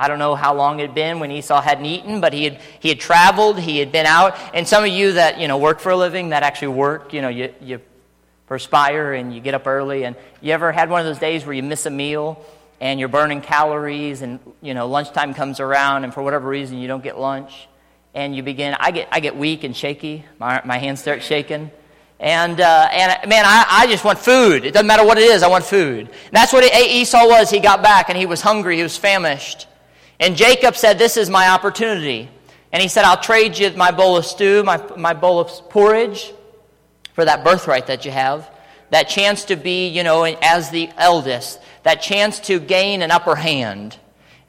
I 0.00 0.08
don't 0.08 0.18
know 0.18 0.34
how 0.34 0.54
long 0.54 0.80
it 0.80 0.86
had 0.86 0.94
been 0.94 1.20
when 1.20 1.30
Esau 1.30 1.60
hadn't 1.60 1.84
eaten, 1.84 2.22
but 2.22 2.32
he 2.32 2.44
had, 2.44 2.60
he 2.80 2.88
had 2.88 2.98
traveled, 2.98 3.58
he 3.58 3.76
had 3.76 3.92
been 3.92 4.06
out. 4.06 4.34
And 4.54 4.66
some 4.66 4.82
of 4.82 4.88
you 4.88 5.12
that, 5.12 5.38
you 5.38 5.46
know, 5.46 5.58
work 5.58 5.78
for 5.78 5.90
a 5.90 5.96
living, 5.96 6.30
that 6.30 6.42
actually 6.42 6.68
work, 6.68 7.12
you 7.12 7.20
know, 7.20 7.28
you, 7.28 7.52
you 7.60 7.82
perspire 8.46 9.12
and 9.12 9.34
you 9.34 9.42
get 9.42 9.52
up 9.52 9.66
early. 9.66 10.06
And 10.06 10.16
you 10.40 10.54
ever 10.54 10.72
had 10.72 10.88
one 10.88 11.00
of 11.00 11.06
those 11.06 11.18
days 11.18 11.44
where 11.44 11.52
you 11.52 11.62
miss 11.62 11.84
a 11.84 11.90
meal 11.90 12.42
and 12.80 12.98
you're 12.98 13.10
burning 13.10 13.42
calories 13.42 14.22
and, 14.22 14.40
you 14.62 14.72
know, 14.72 14.88
lunchtime 14.88 15.34
comes 15.34 15.60
around 15.60 16.04
and 16.04 16.14
for 16.14 16.22
whatever 16.22 16.48
reason 16.48 16.78
you 16.78 16.88
don't 16.88 17.04
get 17.04 17.18
lunch? 17.18 17.68
And 18.14 18.34
you 18.34 18.42
begin, 18.42 18.74
I 18.80 18.92
get, 18.92 19.08
I 19.12 19.20
get 19.20 19.36
weak 19.36 19.64
and 19.64 19.76
shaky. 19.76 20.24
My, 20.38 20.62
my 20.64 20.78
hands 20.78 21.00
start 21.00 21.22
shaking. 21.22 21.70
And, 22.18 22.58
uh, 22.58 22.88
and 22.90 23.28
man, 23.28 23.44
I, 23.44 23.66
I 23.68 23.86
just 23.86 24.02
want 24.02 24.18
food. 24.18 24.64
It 24.64 24.72
doesn't 24.72 24.86
matter 24.86 25.04
what 25.04 25.18
it 25.18 25.24
is, 25.24 25.42
I 25.42 25.48
want 25.48 25.64
food. 25.64 26.06
And 26.08 26.32
that's 26.32 26.54
what 26.54 26.64
Esau 26.64 27.26
was. 27.26 27.50
He 27.50 27.60
got 27.60 27.82
back 27.82 28.08
and 28.08 28.16
he 28.16 28.24
was 28.24 28.40
hungry, 28.40 28.78
he 28.78 28.82
was 28.82 28.96
famished. 28.96 29.66
And 30.20 30.36
Jacob 30.36 30.76
said, 30.76 30.98
This 30.98 31.16
is 31.16 31.28
my 31.28 31.48
opportunity. 31.48 32.28
And 32.72 32.80
he 32.80 32.88
said, 32.88 33.04
I'll 33.04 33.20
trade 33.20 33.58
you 33.58 33.70
my 33.72 33.90
bowl 33.90 34.16
of 34.16 34.24
stew, 34.24 34.62
my, 34.62 34.80
my 34.96 35.14
bowl 35.14 35.40
of 35.40 35.48
porridge, 35.70 36.32
for 37.14 37.24
that 37.24 37.42
birthright 37.42 37.88
that 37.88 38.04
you 38.04 38.12
have. 38.12 38.48
That 38.90 39.08
chance 39.08 39.46
to 39.46 39.56
be, 39.56 39.88
you 39.88 40.04
know, 40.04 40.24
as 40.24 40.70
the 40.70 40.90
eldest. 40.96 41.60
That 41.82 42.02
chance 42.02 42.38
to 42.40 42.60
gain 42.60 43.02
an 43.02 43.10
upper 43.10 43.34
hand. 43.34 43.96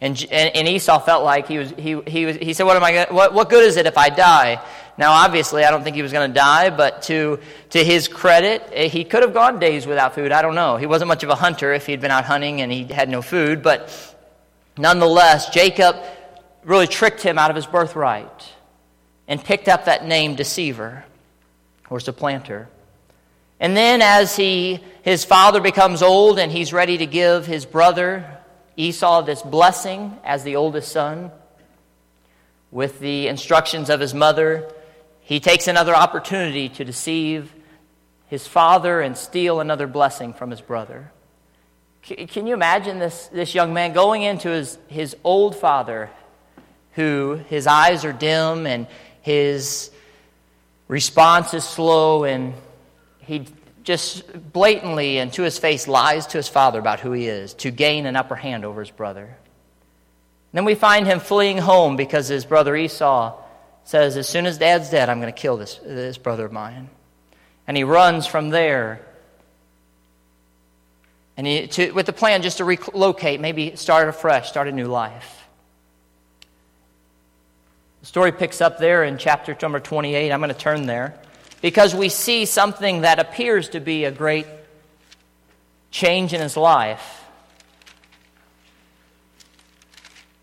And, 0.02 0.24
and, 0.32 0.68
Esau 0.68 1.00
felt 1.00 1.24
like 1.24 1.48
he 1.48 1.60
was, 1.60 1.74
he, 1.78 2.02
he, 2.08 2.26
was, 2.26 2.36
he 2.38 2.54
said, 2.54 2.66
what, 2.66 2.76
am 2.76 2.84
I 2.84 2.92
gonna, 2.92 3.14
what, 3.14 3.34
what 3.36 3.50
good 3.52 3.64
is 3.64 3.78
it 3.78 3.86
if 3.86 4.00
I 4.00 4.10
die? 4.10 4.60
Now, 4.98 5.12
obviously, 5.12 5.64
I 5.64 5.70
don't 5.70 5.84
think 5.84 5.96
he 5.96 6.02
was 6.02 6.12
going 6.12 6.28
to 6.28 6.34
die, 6.34 6.72
but 6.72 7.04
to, 7.04 7.40
to 7.70 7.84
his 7.84 8.08
credit, 8.08 8.68
eh, 8.74 8.88
he 8.88 9.04
could 9.04 9.22
have 9.22 9.34
gone 9.34 9.60
days 9.60 9.86
without 9.86 10.16
food. 10.16 10.32
I 10.32 10.42
don't 10.42 10.56
know. 10.56 10.78
He 10.78 10.88
wasn't 10.88 11.08
much 11.08 11.24
of 11.24 11.30
a 11.30 11.36
hunter 11.36 11.72
if 11.72 11.86
he'd 11.86 12.02
been 12.02 12.10
out 12.10 12.26
hunting 12.26 12.62
and 12.62 12.72
he 12.72 12.86
had 12.86 13.10
no 13.10 13.22
food, 13.22 13.62
but 13.62 14.11
Nonetheless, 14.82 15.52
Jacob 15.52 15.96
really 16.64 16.88
tricked 16.88 17.22
him 17.22 17.38
out 17.38 17.52
of 17.52 17.56
his 17.56 17.68
birthright 17.68 18.52
and 19.28 19.44
picked 19.44 19.68
up 19.68 19.86
that 19.86 20.08
name 20.08 20.34
deceiver 20.34 21.06
or 21.92 22.00
supplanter. 22.00 22.68
And 23.60 23.78
then 23.78 24.02
as 24.02 24.36
he 24.36 24.80
his 25.04 25.24
father 25.24 25.62
becomes 25.62 26.02
old 26.02 26.40
and 26.40 26.52
he's 26.52 26.74
ready 26.74 26.98
to 26.98 27.06
give 27.06 27.46
his 27.46 27.64
brother 27.64 28.40
Esau 28.76 29.22
this 29.22 29.44
blessing 29.44 30.18
as 30.24 30.44
the 30.44 30.56
oldest 30.56 30.92
son 30.92 31.30
with 32.72 33.00
the 33.00 33.28
instructions 33.28 33.92
of 33.92 34.00
his 34.00 34.16
mother, 34.16 34.68
he 35.20 35.40
takes 35.40 35.68
another 35.68 35.96
opportunity 35.96 36.70
to 36.70 36.84
deceive 36.84 37.54
his 38.26 38.48
father 38.48 39.00
and 39.00 39.16
steal 39.16 39.60
another 39.60 39.86
blessing 39.86 40.34
from 40.34 40.50
his 40.50 40.62
brother. 40.62 41.12
Can 42.04 42.48
you 42.48 42.54
imagine 42.54 43.00
this, 43.00 43.28
this 43.28 43.54
young 43.54 43.74
man 43.74 43.94
going 43.94 44.24
into 44.24 44.50
his, 44.50 44.78
his 44.88 45.16
old 45.24 45.56
father, 45.56 46.10
who 46.94 47.40
his 47.48 47.68
eyes 47.68 48.04
are 48.06 48.14
dim 48.14 48.66
and 48.66 48.88
his 49.22 49.92
response 50.88 51.54
is 51.54 51.64
slow, 51.64 52.24
and 52.24 52.54
he 53.20 53.46
just 53.84 54.52
blatantly 54.52 55.20
and 55.20 55.32
to 55.34 55.44
his 55.44 55.58
face 55.58 55.88
lies 55.88 56.28
to 56.28 56.38
his 56.38 56.48
father 56.48 56.80
about 56.80 57.00
who 57.00 57.12
he 57.12 57.28
is 57.28 57.54
to 57.56 57.72
gain 57.72 58.06
an 58.06 58.16
upper 58.16 58.36
hand 58.36 58.66
over 58.66 58.82
his 58.82 58.92
brother. 58.92 59.38
Then 60.54 60.66
we 60.66 60.76
find 60.76 61.08
him 61.08 61.20
fleeing 61.20 61.60
home 61.60 61.96
because 61.96 62.28
his 62.28 62.46
brother 62.46 62.76
Esau 62.76 63.40
says, 63.84 64.18
As 64.18 64.28
soon 64.28 64.46
as 64.46 64.58
dad's 64.58 64.90
dead, 64.90 65.08
I'm 65.10 65.22
going 65.22 65.34
to 65.34 65.40
kill 65.40 65.56
this, 65.56 65.76
this 65.78 66.18
brother 66.18 66.46
of 66.46 66.52
mine. 66.52 66.90
And 67.68 67.78
he 67.78 67.84
runs 67.84 68.28
from 68.28 68.50
there 68.50 69.06
and 71.46 71.72
to, 71.72 71.92
with 71.92 72.06
the 72.06 72.14
plan 72.14 72.44
just 72.44 72.58
to 72.58 72.66
relocate, 72.66 73.40
maybe 73.40 73.76
start 73.76 74.08
afresh, 74.08 74.50
start 74.50 74.68
a 74.68 74.72
new 74.72 74.86
life. 74.86 75.48
The 78.02 78.06
story 78.06 78.32
picks 78.32 78.62
up 78.62 78.78
there 78.78 79.04
in 79.04 79.18
chapter 79.18 79.58
number 79.60 79.80
28. 79.80 80.32
I'm 80.32 80.40
going 80.40 80.54
to 80.54 80.58
turn 80.58 80.86
there 80.86 81.18
because 81.62 81.96
we 81.96 82.10
see 82.10 82.46
something 82.46 83.02
that 83.02 83.18
appears 83.18 83.70
to 83.70 83.80
be 83.80 84.06
a 84.06 84.12
great 84.12 84.46
change 85.90 86.32
in 86.34 86.42
his 86.42 86.56
life. 86.56 87.26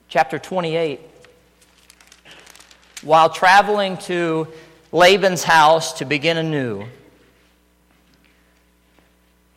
Chapter 0.08 0.40
28. 0.40 1.00
While 3.02 3.30
traveling 3.30 3.98
to 3.98 4.48
Laban's 4.90 5.44
house 5.44 5.92
to 5.98 6.04
begin 6.04 6.38
anew, 6.38 6.86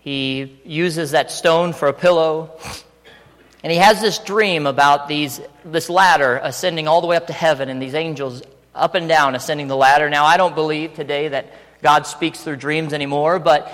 he 0.01 0.59
uses 0.65 1.11
that 1.11 1.29
stone 1.29 1.73
for 1.73 1.87
a 1.87 1.93
pillow. 1.93 2.57
And 3.63 3.71
he 3.71 3.77
has 3.77 4.01
this 4.01 4.17
dream 4.17 4.65
about 4.65 5.07
these, 5.07 5.39
this 5.63 5.89
ladder 5.89 6.39
ascending 6.41 6.87
all 6.87 7.01
the 7.01 7.07
way 7.07 7.15
up 7.15 7.27
to 7.27 7.33
heaven 7.33 7.69
and 7.69 7.79
these 7.79 7.93
angels 7.93 8.41
up 8.73 8.95
and 8.95 9.07
down 9.07 9.35
ascending 9.35 9.67
the 9.67 9.75
ladder. 9.75 10.09
Now, 10.09 10.25
I 10.25 10.37
don't 10.37 10.55
believe 10.55 10.95
today 10.95 11.27
that 11.27 11.53
God 11.83 12.07
speaks 12.07 12.43
through 12.43 12.55
dreams 12.55 12.93
anymore, 12.93 13.37
but 13.37 13.71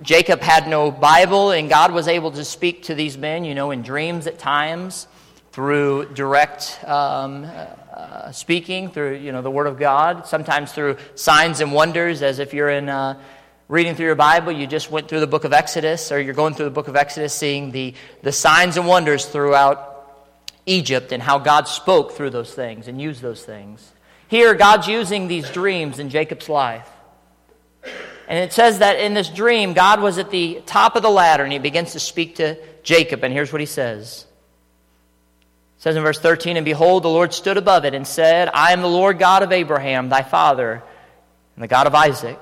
Jacob 0.00 0.40
had 0.40 0.68
no 0.68 0.92
Bible, 0.92 1.50
and 1.50 1.68
God 1.68 1.92
was 1.92 2.06
able 2.06 2.30
to 2.32 2.44
speak 2.44 2.84
to 2.84 2.94
these 2.94 3.18
men, 3.18 3.44
you 3.44 3.54
know, 3.54 3.72
in 3.72 3.82
dreams 3.82 4.28
at 4.28 4.38
times 4.38 5.08
through 5.50 6.14
direct 6.14 6.78
um, 6.86 7.44
uh, 7.44 8.30
speaking, 8.30 8.90
through, 8.90 9.16
you 9.16 9.32
know, 9.32 9.42
the 9.42 9.50
Word 9.50 9.66
of 9.66 9.78
God, 9.78 10.26
sometimes 10.26 10.72
through 10.72 10.96
signs 11.16 11.60
and 11.60 11.72
wonders, 11.72 12.22
as 12.22 12.38
if 12.38 12.54
you're 12.54 12.70
in. 12.70 12.88
Uh, 12.88 13.20
reading 13.72 13.94
through 13.94 14.04
your 14.04 14.14
Bible, 14.14 14.52
you 14.52 14.66
just 14.66 14.90
went 14.90 15.08
through 15.08 15.20
the 15.20 15.26
book 15.26 15.44
of 15.44 15.54
Exodus, 15.54 16.12
or 16.12 16.20
you're 16.20 16.34
going 16.34 16.52
through 16.52 16.66
the 16.66 16.70
book 16.70 16.88
of 16.88 16.94
Exodus, 16.94 17.32
seeing 17.32 17.70
the, 17.70 17.94
the 18.20 18.30
signs 18.30 18.76
and 18.76 18.86
wonders 18.86 19.24
throughout 19.24 20.28
Egypt 20.66 21.10
and 21.10 21.22
how 21.22 21.38
God 21.38 21.66
spoke 21.66 22.12
through 22.12 22.28
those 22.28 22.52
things 22.52 22.86
and 22.86 23.00
used 23.00 23.22
those 23.22 23.42
things. 23.42 23.90
Here, 24.28 24.52
God's 24.52 24.88
using 24.88 25.26
these 25.26 25.48
dreams 25.48 25.98
in 25.98 26.10
Jacob's 26.10 26.50
life. 26.50 26.86
And 28.28 28.38
it 28.38 28.52
says 28.52 28.80
that 28.80 29.00
in 29.00 29.14
this 29.14 29.30
dream, 29.30 29.72
God 29.72 30.02
was 30.02 30.18
at 30.18 30.30
the 30.30 30.62
top 30.66 30.94
of 30.94 31.02
the 31.02 31.08
ladder 31.08 31.42
and 31.42 31.52
he 31.52 31.58
begins 31.58 31.92
to 31.92 32.00
speak 32.00 32.36
to 32.36 32.58
Jacob. 32.82 33.24
And 33.24 33.32
here's 33.32 33.52
what 33.52 33.60
he 33.62 33.66
says. 33.66 34.26
It 35.78 35.82
says 35.82 35.96
in 35.96 36.02
verse 36.02 36.20
13, 36.20 36.58
And 36.58 36.66
behold, 36.66 37.04
the 37.04 37.08
Lord 37.08 37.32
stood 37.32 37.56
above 37.56 37.86
it 37.86 37.94
and 37.94 38.06
said, 38.06 38.50
I 38.52 38.74
am 38.74 38.82
the 38.82 38.86
Lord 38.86 39.18
God 39.18 39.42
of 39.42 39.50
Abraham, 39.50 40.10
thy 40.10 40.22
father, 40.22 40.82
and 41.56 41.62
the 41.62 41.68
God 41.68 41.86
of 41.86 41.94
Isaac. 41.94 42.38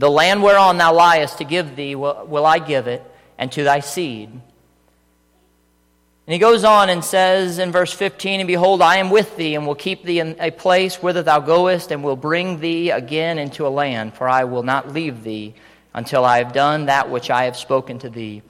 The 0.00 0.10
land 0.10 0.42
whereon 0.42 0.78
thou 0.78 0.94
liest 0.94 1.36
to 1.38 1.44
give 1.44 1.76
thee 1.76 1.94
will, 1.94 2.24
will 2.26 2.46
I 2.46 2.58
give 2.58 2.86
it, 2.86 3.02
and 3.36 3.52
to 3.52 3.64
thy 3.64 3.80
seed. 3.80 4.30
And 4.30 4.42
he 6.32 6.38
goes 6.38 6.64
on 6.64 6.88
and 6.88 7.04
says 7.04 7.58
in 7.58 7.70
verse 7.70 7.92
15, 7.92 8.40
And 8.40 8.46
behold, 8.46 8.80
I 8.80 8.96
am 8.96 9.10
with 9.10 9.36
thee, 9.36 9.54
and 9.54 9.66
will 9.66 9.74
keep 9.74 10.02
thee 10.02 10.18
in 10.18 10.36
a 10.40 10.52
place 10.52 11.02
whither 11.02 11.22
thou 11.22 11.40
goest, 11.40 11.92
and 11.92 12.02
will 12.02 12.16
bring 12.16 12.60
thee 12.60 12.90
again 12.90 13.38
into 13.38 13.66
a 13.66 13.68
land, 13.68 14.14
for 14.14 14.26
I 14.26 14.44
will 14.44 14.62
not 14.62 14.90
leave 14.90 15.22
thee 15.22 15.54
until 15.92 16.24
I 16.24 16.38
have 16.38 16.54
done 16.54 16.86
that 16.86 17.10
which 17.10 17.28
I 17.28 17.44
have 17.44 17.58
spoken 17.58 17.98
to 17.98 18.08
thee. 18.08 18.40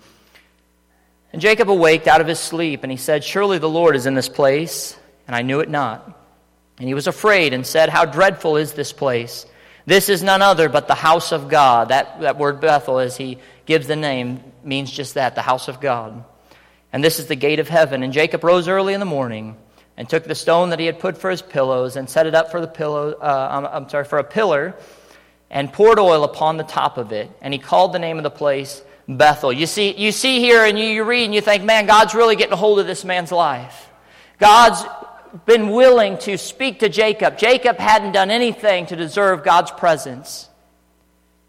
And 1.32 1.42
Jacob 1.42 1.68
awaked 1.68 2.06
out 2.06 2.20
of 2.20 2.28
his 2.28 2.38
sleep, 2.38 2.84
and 2.84 2.92
he 2.92 2.96
said, 2.96 3.24
Surely 3.24 3.58
the 3.58 3.68
Lord 3.68 3.96
is 3.96 4.06
in 4.06 4.14
this 4.14 4.28
place, 4.28 4.96
and 5.26 5.34
I 5.34 5.42
knew 5.42 5.58
it 5.58 5.68
not. 5.68 6.16
And 6.78 6.86
he 6.86 6.94
was 6.94 7.08
afraid, 7.08 7.52
and 7.54 7.66
said, 7.66 7.88
How 7.88 8.04
dreadful 8.04 8.56
is 8.56 8.72
this 8.72 8.92
place! 8.92 9.46
This 9.86 10.08
is 10.08 10.22
none 10.22 10.42
other 10.42 10.68
but 10.68 10.88
the 10.88 10.94
house 10.94 11.32
of 11.32 11.48
God. 11.48 11.88
That, 11.88 12.20
that 12.20 12.38
word 12.38 12.60
Bethel, 12.60 12.98
as 12.98 13.16
he 13.16 13.38
gives 13.66 13.86
the 13.86 13.96
name, 13.96 14.42
means 14.62 14.90
just 14.90 15.14
that 15.14 15.34
the 15.34 15.42
house 15.42 15.68
of 15.68 15.80
God. 15.80 16.24
And 16.92 17.02
this 17.02 17.18
is 17.18 17.26
the 17.26 17.36
gate 17.36 17.58
of 17.60 17.68
heaven. 17.68 18.02
And 18.02 18.12
Jacob 18.12 18.44
rose 18.44 18.68
early 18.68 18.94
in 18.94 19.00
the 19.00 19.06
morning 19.06 19.56
and 19.96 20.08
took 20.08 20.24
the 20.24 20.34
stone 20.34 20.70
that 20.70 20.78
he 20.78 20.86
had 20.86 20.98
put 20.98 21.18
for 21.18 21.30
his 21.30 21.42
pillows 21.42 21.96
and 21.96 22.08
set 22.08 22.26
it 22.26 22.34
up 22.34 22.50
for 22.50 22.60
the 22.60 22.66
pillow, 22.66 23.12
uh, 23.12 23.48
I'm, 23.50 23.66
I'm 23.66 23.88
sorry, 23.88 24.04
for 24.04 24.18
a 24.18 24.24
pillar 24.24 24.74
and 25.50 25.72
poured 25.72 25.98
oil 25.98 26.24
upon 26.24 26.56
the 26.56 26.64
top 26.64 26.96
of 26.96 27.12
it. 27.12 27.30
And 27.40 27.52
he 27.52 27.58
called 27.58 27.92
the 27.92 27.98
name 27.98 28.16
of 28.16 28.22
the 28.22 28.30
place 28.30 28.82
Bethel. 29.08 29.52
You 29.52 29.66
see, 29.66 29.94
you 29.96 30.12
see 30.12 30.38
here 30.38 30.64
and 30.64 30.78
you, 30.78 30.86
you 30.86 31.04
read 31.04 31.24
and 31.24 31.34
you 31.34 31.40
think, 31.40 31.64
man, 31.64 31.86
God's 31.86 32.14
really 32.14 32.36
getting 32.36 32.52
a 32.52 32.56
hold 32.56 32.78
of 32.78 32.86
this 32.86 33.04
man's 33.04 33.32
life. 33.32 33.88
God's 34.38 34.84
been 35.46 35.70
willing 35.70 36.18
to 36.18 36.36
speak 36.36 36.80
to 36.80 36.88
Jacob. 36.88 37.38
Jacob 37.38 37.78
hadn't 37.78 38.12
done 38.12 38.30
anything 38.30 38.86
to 38.86 38.96
deserve 38.96 39.44
God's 39.44 39.70
presence. 39.70 40.48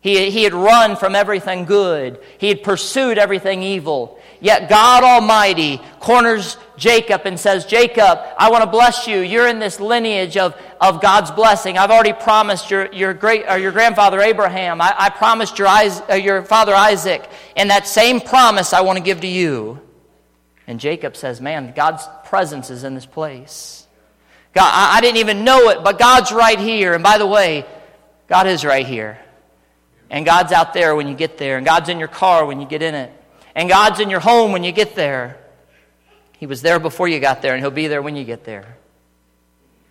He, 0.02 0.32
he 0.32 0.44
had 0.44 0.54
run 0.54 0.96
from 0.96 1.16
everything 1.16 1.66
good, 1.66 2.20
he 2.40 2.50
had 2.50 2.64
pursued 2.64 3.18
everything 3.18 3.62
evil. 3.64 4.20
Yet 4.44 4.70
God 4.70 5.04
Almighty 5.04 5.80
corners 6.00 6.58
Jacob 6.76 7.22
and 7.26 7.40
says, 7.40 7.64
Jacob, 7.68 8.18
I 8.40 8.50
want 8.50 8.64
to 8.64 8.70
bless 8.70 9.08
you. 9.08 9.20
You're 9.20 9.48
in 9.48 9.60
this 9.60 9.80
lineage 9.80 10.36
of, 10.36 10.60
of 10.82 11.00
God's 11.00 11.30
blessing. 11.30 11.78
I've 11.78 11.92
already 11.92 12.14
promised 12.14 12.72
your, 12.72 12.92
your, 12.92 13.14
great, 13.14 13.46
or 13.48 13.60
your 13.60 13.72
grandfather 13.72 14.20
Abraham. 14.20 14.82
I, 14.82 14.96
I 14.98 15.10
promised 15.12 15.60
your, 15.60 15.68
uh, 15.68 16.16
your 16.16 16.42
father 16.42 16.74
Isaac. 16.74 17.30
And 17.56 17.70
that 17.70 17.86
same 17.86 18.20
promise 18.20 18.74
I 18.74 18.82
want 18.82 18.98
to 18.98 19.04
give 19.04 19.22
to 19.22 19.28
you. 19.28 19.80
And 20.66 20.80
Jacob 20.80 21.16
says, 21.16 21.40
Man, 21.40 21.74
God's 21.76 22.08
presence 22.32 22.70
is 22.70 22.86
in 22.86 22.96
this 22.96 23.06
place. 23.06 23.86
God, 24.54 24.72
I, 24.74 24.98
I 24.98 25.02
didn't 25.02 25.18
even 25.18 25.44
know 25.44 25.68
it, 25.68 25.84
but 25.84 26.00
God's 26.00 26.32
right 26.32 26.58
here. 26.58 26.94
And 26.94 27.04
by 27.04 27.18
the 27.18 27.28
way, 27.28 27.66
God 28.30 28.48
is 28.48 28.64
right 28.64 28.88
here. 28.88 29.20
And 30.10 30.26
God's 30.26 30.54
out 30.54 30.74
there 30.74 30.96
when 30.96 31.10
you 31.10 31.14
get 31.14 31.38
there. 31.38 31.58
And 31.58 31.66
God's 31.66 31.90
in 31.90 32.00
your 32.00 32.08
car 32.08 32.46
when 32.46 32.62
you 32.62 32.66
get 32.66 32.82
in 32.82 32.96
it. 32.96 33.12
And 33.54 33.68
God's 33.68 34.00
in 34.00 34.10
your 34.10 34.22
home 34.22 34.54
when 34.54 34.64
you 34.64 34.72
get 34.72 34.96
there. 34.96 35.42
He 36.38 36.46
was 36.46 36.62
there 36.62 36.80
before 36.80 37.10
you 37.10 37.20
got 37.20 37.42
there, 37.42 37.54
and 37.54 37.62
He'll 37.62 37.70
be 37.70 37.88
there 37.88 38.02
when 38.02 38.16
you 38.16 38.24
get 38.24 38.46
there. 38.46 38.78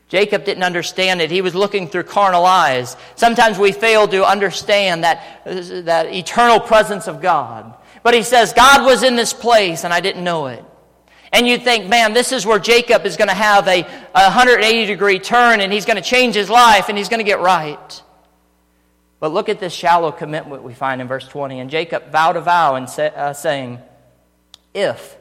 Jacob 0.09 0.47
didn't 0.47 0.63
understand 0.63 1.21
it. 1.21 1.31
He 1.31 1.43
was 1.43 1.55
looking 1.55 1.89
through 1.89 2.05
carnal 2.05 2.47
eyes. 2.47 2.97
Sometimes 3.17 3.59
we 3.59 3.71
fail 3.71 4.09
to 4.09 4.25
understand 4.25 5.05
that, 5.05 5.45
that 5.45 6.07
eternal 6.15 6.59
presence 6.59 7.07
of 7.07 7.21
God. 7.21 7.75
But 8.03 8.15
he 8.15 8.23
says, 8.23 8.55
God 8.55 8.87
was 8.87 9.03
in 9.03 9.15
this 9.15 9.35
place, 9.35 9.85
and 9.85 9.93
I 9.93 10.01
didn't 10.01 10.25
know 10.25 10.47
it. 10.47 10.65
And 11.33 11.47
you 11.47 11.59
think, 11.59 11.89
man, 11.89 12.13
this 12.13 12.33
is 12.33 12.45
where 12.45 12.59
Jacob 12.59 13.07
is 13.07 13.17
going 13.17 13.29
to 13.29 13.35
have 13.35 13.69
a, 13.69 13.83
a 13.83 14.25
180 14.25 14.87
degree 14.87 15.19
turn 15.19 15.61
and 15.61 15.73
he's 15.73 15.87
going 15.87 15.97
to 15.97 16.03
change 16.03 16.35
his 16.35 16.51
life 16.51 16.89
and 16.89 16.99
he's 16.99 17.09
going 17.09 17.21
to 17.21 17.25
get 17.25 17.41
right. 17.41 18.03
But 19.21 19.33
look 19.33 19.49
at 19.49 19.61
this 19.61 19.73
shallow 19.73 20.11
commitment 20.11 20.63
we 20.63 20.75
find 20.75 21.01
in 21.01 21.07
verse 21.07 21.29
20. 21.29 21.61
And 21.61 21.71
Jacob 21.71 22.11
vowed 22.11 22.37
a 22.37 22.41
vow 22.41 22.75
and 22.75 22.89
say, 22.89 23.13
uh, 23.15 23.33
saying, 23.33 23.79
If 24.75 25.17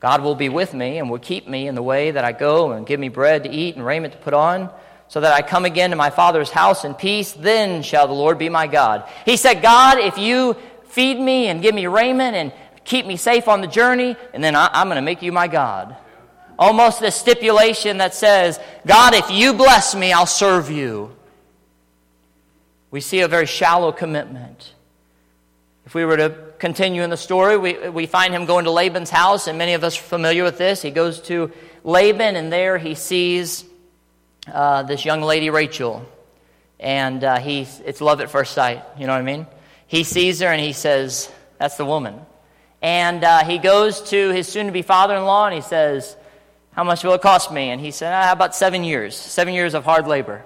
God 0.00 0.22
will 0.22 0.34
be 0.34 0.48
with 0.48 0.74
me 0.74 0.98
and 0.98 1.08
will 1.08 1.18
keep 1.18 1.46
me 1.46 1.68
in 1.68 1.74
the 1.74 1.82
way 1.82 2.10
that 2.10 2.24
I 2.24 2.32
go 2.32 2.72
and 2.72 2.86
give 2.86 2.98
me 2.98 3.08
bread 3.08 3.44
to 3.44 3.50
eat 3.50 3.76
and 3.76 3.84
raiment 3.84 4.14
to 4.14 4.18
put 4.18 4.34
on, 4.34 4.70
so 5.08 5.20
that 5.20 5.34
I 5.34 5.42
come 5.42 5.64
again 5.64 5.90
to 5.90 5.96
my 5.96 6.10
father's 6.10 6.50
house 6.50 6.84
in 6.84 6.94
peace, 6.94 7.32
then 7.32 7.82
shall 7.82 8.08
the 8.08 8.14
Lord 8.14 8.38
be 8.38 8.48
my 8.48 8.66
God. 8.66 9.08
He 9.24 9.36
said, 9.36 9.62
God, 9.62 9.98
if 9.98 10.18
you 10.18 10.56
feed 10.88 11.20
me 11.20 11.46
and 11.48 11.60
give 11.62 11.74
me 11.74 11.86
raiment 11.86 12.36
and 12.36 12.52
keep 12.84 13.06
me 13.06 13.16
safe 13.16 13.48
on 13.48 13.60
the 13.60 13.66
journey, 13.66 14.16
and 14.32 14.42
then 14.42 14.54
I, 14.54 14.80
am 14.80 14.88
going 14.88 14.96
to 14.96 15.02
make 15.02 15.22
you 15.22 15.32
my 15.32 15.48
God. 15.48 15.96
Almost 16.58 17.02
a 17.02 17.10
stipulation 17.10 17.98
that 17.98 18.14
says, 18.14 18.60
God, 18.86 19.14
if 19.14 19.30
you 19.30 19.54
bless 19.54 19.94
me, 19.94 20.12
I'll 20.12 20.26
serve 20.26 20.70
you. 20.70 21.14
We 22.90 23.00
see 23.00 23.20
a 23.20 23.28
very 23.28 23.46
shallow 23.46 23.90
commitment. 23.90 24.72
If 25.86 25.94
we 25.94 26.04
were 26.04 26.16
to 26.16 26.30
continue 26.58 27.02
in 27.02 27.10
the 27.10 27.16
story, 27.16 27.58
we, 27.58 27.88
we 27.88 28.06
find 28.06 28.32
him 28.32 28.46
going 28.46 28.66
to 28.66 28.70
Laban's 28.70 29.10
house, 29.10 29.48
and 29.48 29.58
many 29.58 29.74
of 29.74 29.82
us 29.82 29.98
are 29.98 30.02
familiar 30.02 30.44
with 30.44 30.58
this. 30.58 30.80
He 30.80 30.90
goes 30.90 31.20
to 31.22 31.50
Laban, 31.82 32.36
and 32.36 32.52
there 32.52 32.78
he 32.78 32.94
sees 32.94 33.64
uh, 34.52 34.84
this 34.84 35.04
young 35.04 35.22
lady, 35.22 35.50
Rachel. 35.50 36.06
And 36.78 37.24
uh, 37.24 37.38
he, 37.38 37.66
it's 37.84 38.00
love 38.00 38.20
at 38.20 38.30
first 38.30 38.52
sight, 38.52 38.82
you 38.98 39.06
know 39.06 39.12
what 39.12 39.20
I 39.20 39.22
mean? 39.22 39.46
He 39.86 40.04
sees 40.04 40.40
her 40.40 40.48
and 40.48 40.60
he 40.60 40.72
says, 40.72 41.30
That's 41.58 41.76
the 41.76 41.84
woman. 41.84 42.20
And 42.84 43.24
uh, 43.24 43.44
he 43.44 43.56
goes 43.56 44.02
to 44.10 44.30
his 44.32 44.46
soon 44.46 44.66
to 44.66 44.72
be 44.72 44.82
father 44.82 45.16
in 45.16 45.24
law 45.24 45.46
and 45.46 45.54
he 45.54 45.62
says, 45.62 46.18
How 46.72 46.84
much 46.84 47.02
will 47.02 47.14
it 47.14 47.22
cost 47.22 47.50
me? 47.50 47.70
And 47.70 47.80
he 47.80 47.90
said, 47.90 48.12
ah, 48.12 48.30
About 48.30 48.54
seven 48.54 48.84
years, 48.84 49.16
seven 49.16 49.54
years 49.54 49.72
of 49.72 49.86
hard 49.86 50.06
labor. 50.06 50.44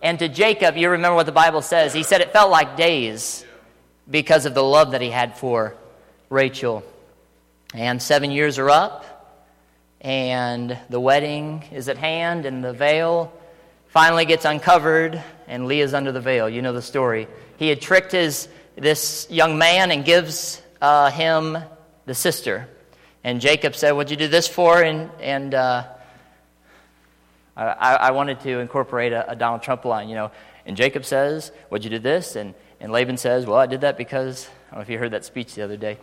And 0.00 0.18
to 0.20 0.28
Jacob, 0.30 0.78
you 0.78 0.88
remember 0.88 1.16
what 1.16 1.26
the 1.26 1.32
Bible 1.32 1.60
says. 1.60 1.92
He 1.92 2.02
said 2.02 2.22
it 2.22 2.32
felt 2.32 2.50
like 2.50 2.78
days 2.78 3.44
because 4.10 4.46
of 4.46 4.54
the 4.54 4.62
love 4.62 4.92
that 4.92 5.02
he 5.02 5.10
had 5.10 5.36
for 5.36 5.76
Rachel. 6.30 6.82
And 7.74 8.00
seven 8.00 8.30
years 8.30 8.58
are 8.58 8.70
up, 8.70 9.44
and 10.00 10.78
the 10.88 11.00
wedding 11.00 11.62
is 11.72 11.90
at 11.90 11.98
hand, 11.98 12.46
and 12.46 12.64
the 12.64 12.72
veil 12.72 13.30
finally 13.88 14.24
gets 14.24 14.46
uncovered, 14.46 15.22
and 15.46 15.66
Leah's 15.66 15.92
under 15.92 16.12
the 16.12 16.22
veil. 16.22 16.48
You 16.48 16.62
know 16.62 16.72
the 16.72 16.80
story. 16.80 17.28
He 17.58 17.68
had 17.68 17.82
tricked 17.82 18.12
his, 18.12 18.48
this 18.76 19.26
young 19.28 19.58
man 19.58 19.90
and 19.90 20.06
gives 20.06 20.62
uh, 20.86 21.10
him 21.10 21.58
the 22.04 22.14
sister. 22.14 22.68
And 23.24 23.40
Jacob 23.40 23.74
said, 23.74 23.90
What'd 23.90 24.12
you 24.12 24.16
do 24.16 24.28
this 24.28 24.46
for? 24.46 24.80
And, 24.80 25.10
and 25.20 25.52
uh, 25.52 25.84
I, 27.56 27.96
I, 27.96 28.10
wanted 28.12 28.38
to 28.40 28.60
incorporate 28.60 29.12
a, 29.12 29.32
a, 29.32 29.34
Donald 29.34 29.62
Trump 29.62 29.84
line, 29.84 30.08
you 30.08 30.14
know. 30.14 30.30
And 30.64 30.76
Jacob 30.76 31.04
says, 31.04 31.50
What'd 31.68 31.84
you 31.84 31.90
do 31.90 31.98
this? 31.98 32.36
And, 32.36 32.54
and 32.78 32.92
Laban 32.92 33.16
says, 33.16 33.46
Well, 33.46 33.58
I 33.58 33.66
did 33.66 33.80
that 33.80 33.98
because, 33.98 34.48
I 34.68 34.70
don't 34.70 34.78
know 34.78 34.82
if 34.82 34.88
you 34.88 34.98
heard 34.98 35.10
that 35.10 35.24
speech 35.24 35.56
the 35.56 35.62
other 35.62 35.76
day. 35.76 35.98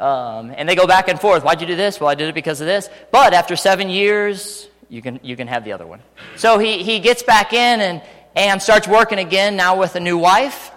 Um, 0.00 0.52
and 0.56 0.68
they 0.68 0.74
go 0.74 0.88
back 0.88 1.06
and 1.06 1.20
forth. 1.20 1.44
Why'd 1.44 1.60
you 1.60 1.68
do 1.68 1.76
this? 1.76 2.00
Well, 2.00 2.10
I 2.10 2.16
did 2.16 2.28
it 2.28 2.34
because 2.34 2.60
of 2.60 2.66
this. 2.66 2.90
But 3.12 3.34
after 3.34 3.54
seven 3.54 3.88
years, 3.88 4.68
you 4.88 5.00
can, 5.00 5.20
you 5.22 5.36
can 5.36 5.46
have 5.46 5.64
the 5.64 5.70
other 5.70 5.86
one. 5.86 6.00
So 6.34 6.58
he, 6.58 6.82
he 6.82 6.98
gets 6.98 7.22
back 7.22 7.52
in 7.52 7.80
and, 7.80 8.02
and 8.34 8.60
starts 8.60 8.88
working 8.88 9.20
again, 9.20 9.54
now 9.54 9.78
with 9.78 9.94
a 9.94 10.00
new 10.00 10.18
wife. 10.18 10.72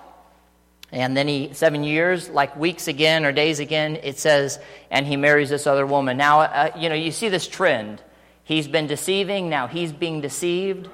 And 0.91 1.17
then 1.17 1.27
he, 1.27 1.49
seven 1.53 1.83
years, 1.83 2.29
like 2.29 2.55
weeks 2.55 2.87
again 2.87 3.25
or 3.25 3.31
days 3.31 3.59
again, 3.59 3.97
it 4.03 4.19
says, 4.19 4.59
and 4.89 5.05
he 5.05 5.17
marries 5.17 5.49
this 5.49 5.67
other 5.67 5.85
woman. 5.85 6.15
Now, 6.17 6.41
uh, 6.41 6.71
you 6.77 6.87
know, 6.87 6.95
you 6.95 7.11
see 7.11 7.29
this 7.29 7.47
trend. 7.47 8.01
He's 8.43 8.67
been 8.67 8.87
deceiving, 8.87 9.49
now 9.49 9.67
he's 9.67 9.91
being 9.91 10.21
deceived. 10.21 10.89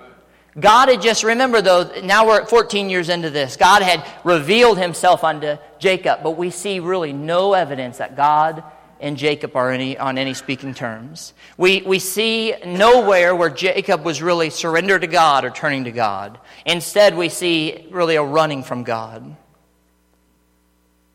God 0.60 0.90
had 0.90 1.02
just, 1.02 1.24
remember 1.24 1.62
though, 1.62 2.02
now 2.04 2.28
we're 2.28 2.46
14 2.46 2.90
years 2.90 3.10
into 3.10 3.30
this. 3.30 3.58
God 3.58 3.84
had 3.84 4.04
revealed 4.24 4.80
himself 4.80 5.24
unto 5.24 5.58
Jacob, 5.78 6.22
but 6.24 6.32
we 6.32 6.50
see 6.50 6.80
really 6.80 7.14
no 7.14 7.54
evidence 7.54 8.00
that 8.00 8.16
God 8.16 8.64
and 9.00 9.18
Jacob 9.18 9.56
are 9.56 9.72
any, 9.72 9.98
on 9.98 10.18
any 10.18 10.34
speaking 10.34 10.74
terms. 10.74 11.34
We, 11.58 11.82
we 11.82 12.00
see 12.00 12.56
nowhere 12.66 13.36
where 13.36 13.50
Jacob 13.50 14.06
was 14.06 14.22
really 14.22 14.50
surrendered 14.50 15.02
to 15.02 15.08
God 15.08 15.44
or 15.44 15.50
turning 15.50 15.84
to 15.84 15.92
God. 15.92 16.40
Instead, 16.66 17.16
we 17.16 17.30
see 17.30 17.88
really 17.92 18.16
a 18.16 18.24
running 18.24 18.64
from 18.64 18.84
God. 18.84 19.36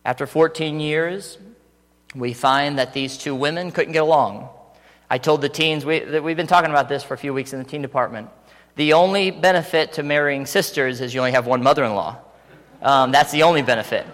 After 0.05 0.27
14 0.27 0.81
years, 0.81 1.39
we 2.15 2.33
find 2.33 2.79
that 2.79 2.93
these 2.93 3.19
two 3.19 3.35
women 3.35 3.73
couldn't 3.73 3.93
get 3.93 4.03
along. 4.03 4.49
I 5.11 5.19
told 5.19 5.41
the 5.41 5.49
teens, 5.49 5.85
we, 5.85 6.01
that 6.01 6.23
we've 6.23 6.37
been 6.37 6.47
talking 6.47 6.71
about 6.71 6.89
this 6.89 7.03
for 7.03 7.15
a 7.15 7.19
few 7.19 7.35
weeks 7.35 7.53
in 7.53 7.59
the 7.59 7.65
teen 7.65 7.83
department. 7.83 8.31
The 8.77 8.93
only 8.93 9.31
benefit 9.31 9.95
to 9.95 10.03
marrying 10.03 10.47
sisters 10.47 11.01
is 11.01 11.13
you 11.13 11.21
only 11.21 11.33
have 11.33 11.47
one 11.47 11.63
mother 11.63 11.85
in 11.85 11.95
law. 11.95 12.19
Um, 12.83 13.11
that's 13.11 13.33
the 13.33 13.43
only 13.43 13.63
benefit. 13.63 14.07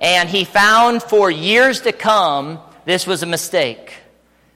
And 0.00 0.28
he 0.28 0.44
found 0.44 1.02
for 1.02 1.30
years 1.30 1.82
to 1.82 1.92
come 1.92 2.60
this 2.86 3.06
was 3.06 3.22
a 3.22 3.26
mistake 3.26 3.92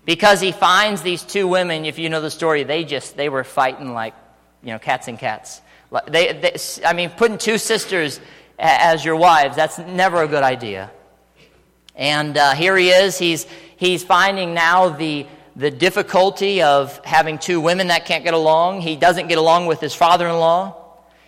because 0.06 0.40
he 0.40 0.52
finds 0.52 1.02
these 1.02 1.22
two 1.22 1.46
women 1.46 1.84
if 1.84 1.98
you 1.98 2.08
know 2.08 2.20
the 2.20 2.30
story 2.30 2.62
they 2.62 2.84
just 2.84 3.16
they 3.16 3.28
were 3.28 3.44
fighting 3.44 3.92
like 3.92 4.14
you 4.62 4.72
know 4.72 4.78
cats 4.78 5.08
and 5.08 5.18
cats 5.18 5.60
they, 6.08 6.32
they, 6.32 6.56
i 6.86 6.92
mean 6.92 7.10
putting 7.10 7.36
two 7.36 7.58
sisters 7.58 8.20
as 8.60 9.04
your 9.04 9.16
wives 9.16 9.56
that's 9.56 9.78
never 9.78 10.22
a 10.22 10.28
good 10.28 10.42
idea 10.42 10.90
and 11.96 12.36
uh, 12.36 12.54
here 12.54 12.76
he 12.76 12.90
is 12.90 13.18
he's 13.18 13.46
he's 13.76 14.04
finding 14.04 14.54
now 14.54 14.90
the 14.90 15.26
the 15.56 15.70
difficulty 15.70 16.62
of 16.62 17.04
having 17.04 17.38
two 17.38 17.60
women 17.60 17.88
that 17.88 18.06
can't 18.06 18.24
get 18.24 18.34
along. 18.34 18.80
He 18.80 18.96
doesn't 18.96 19.28
get 19.28 19.38
along 19.38 19.66
with 19.66 19.80
his 19.80 19.94
father 19.94 20.26
in 20.26 20.34
law. 20.36 20.76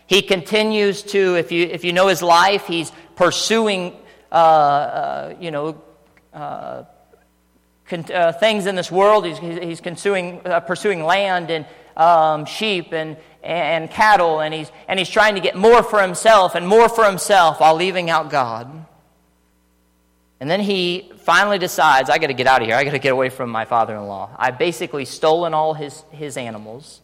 He 0.07 0.23
continues 0.23 1.03
to, 1.05 1.37
if 1.37 1.53
you, 1.53 1.67
if 1.67 1.85
you 1.85 1.93
know 1.93 2.09
his 2.09 2.23
life, 2.23 2.67
he's 2.67 2.93
pursuing, 3.17 3.97
uh, 4.31 4.35
uh, 4.35 5.35
you 5.41 5.51
know, 5.51 5.83
uh, 6.33 6.85
con- 7.87 8.13
uh, 8.13 8.33
things 8.33 8.67
in 8.67 8.75
this 8.75 8.91
world. 8.91 9.27
He's, 9.27 9.39
he's 9.39 9.81
consuming, 9.81 10.41
uh, 10.47 10.61
pursuing 10.61 11.05
land 11.05 11.51
and 11.51 11.67
um, 11.97 12.45
sheep 12.45 12.93
and, 12.93 13.17
and 13.43 13.91
cattle, 13.91 14.41
and 14.41 14.55
he's, 14.55 14.71
and 14.89 14.99
he's 14.99 15.09
trying 15.09 15.35
to 15.35 15.41
get 15.41 15.57
more 15.57 15.83
for 15.83 16.01
himself 16.01 16.55
and 16.55 16.67
more 16.67 16.89
for 16.89 17.05
himself 17.05 17.61
while 17.61 17.75
leaving 17.75 18.11
out 18.11 18.31
God. 18.31 18.87
And 20.41 20.51
then 20.51 20.61
he 20.61 21.13
finally 21.19 21.59
decides, 21.59 22.11
I 22.11 22.19
got 22.19 22.27
to 22.27 22.35
get 22.35 22.49
out 22.49 22.63
of 22.63 22.67
here. 22.67 22.77
I 22.77 22.83
got 22.83 22.91
to 22.91 22.99
get 22.99 23.13
away 23.13 23.29
from 23.29 23.51
my 23.51 23.65
father 23.65 23.95
in 23.95 24.07
law. 24.07 24.29
I've 24.37 24.59
basically 24.59 25.05
stolen 25.05 25.55
all 25.55 25.73
his, 25.73 26.03
his 26.11 26.37
animals, 26.37 27.01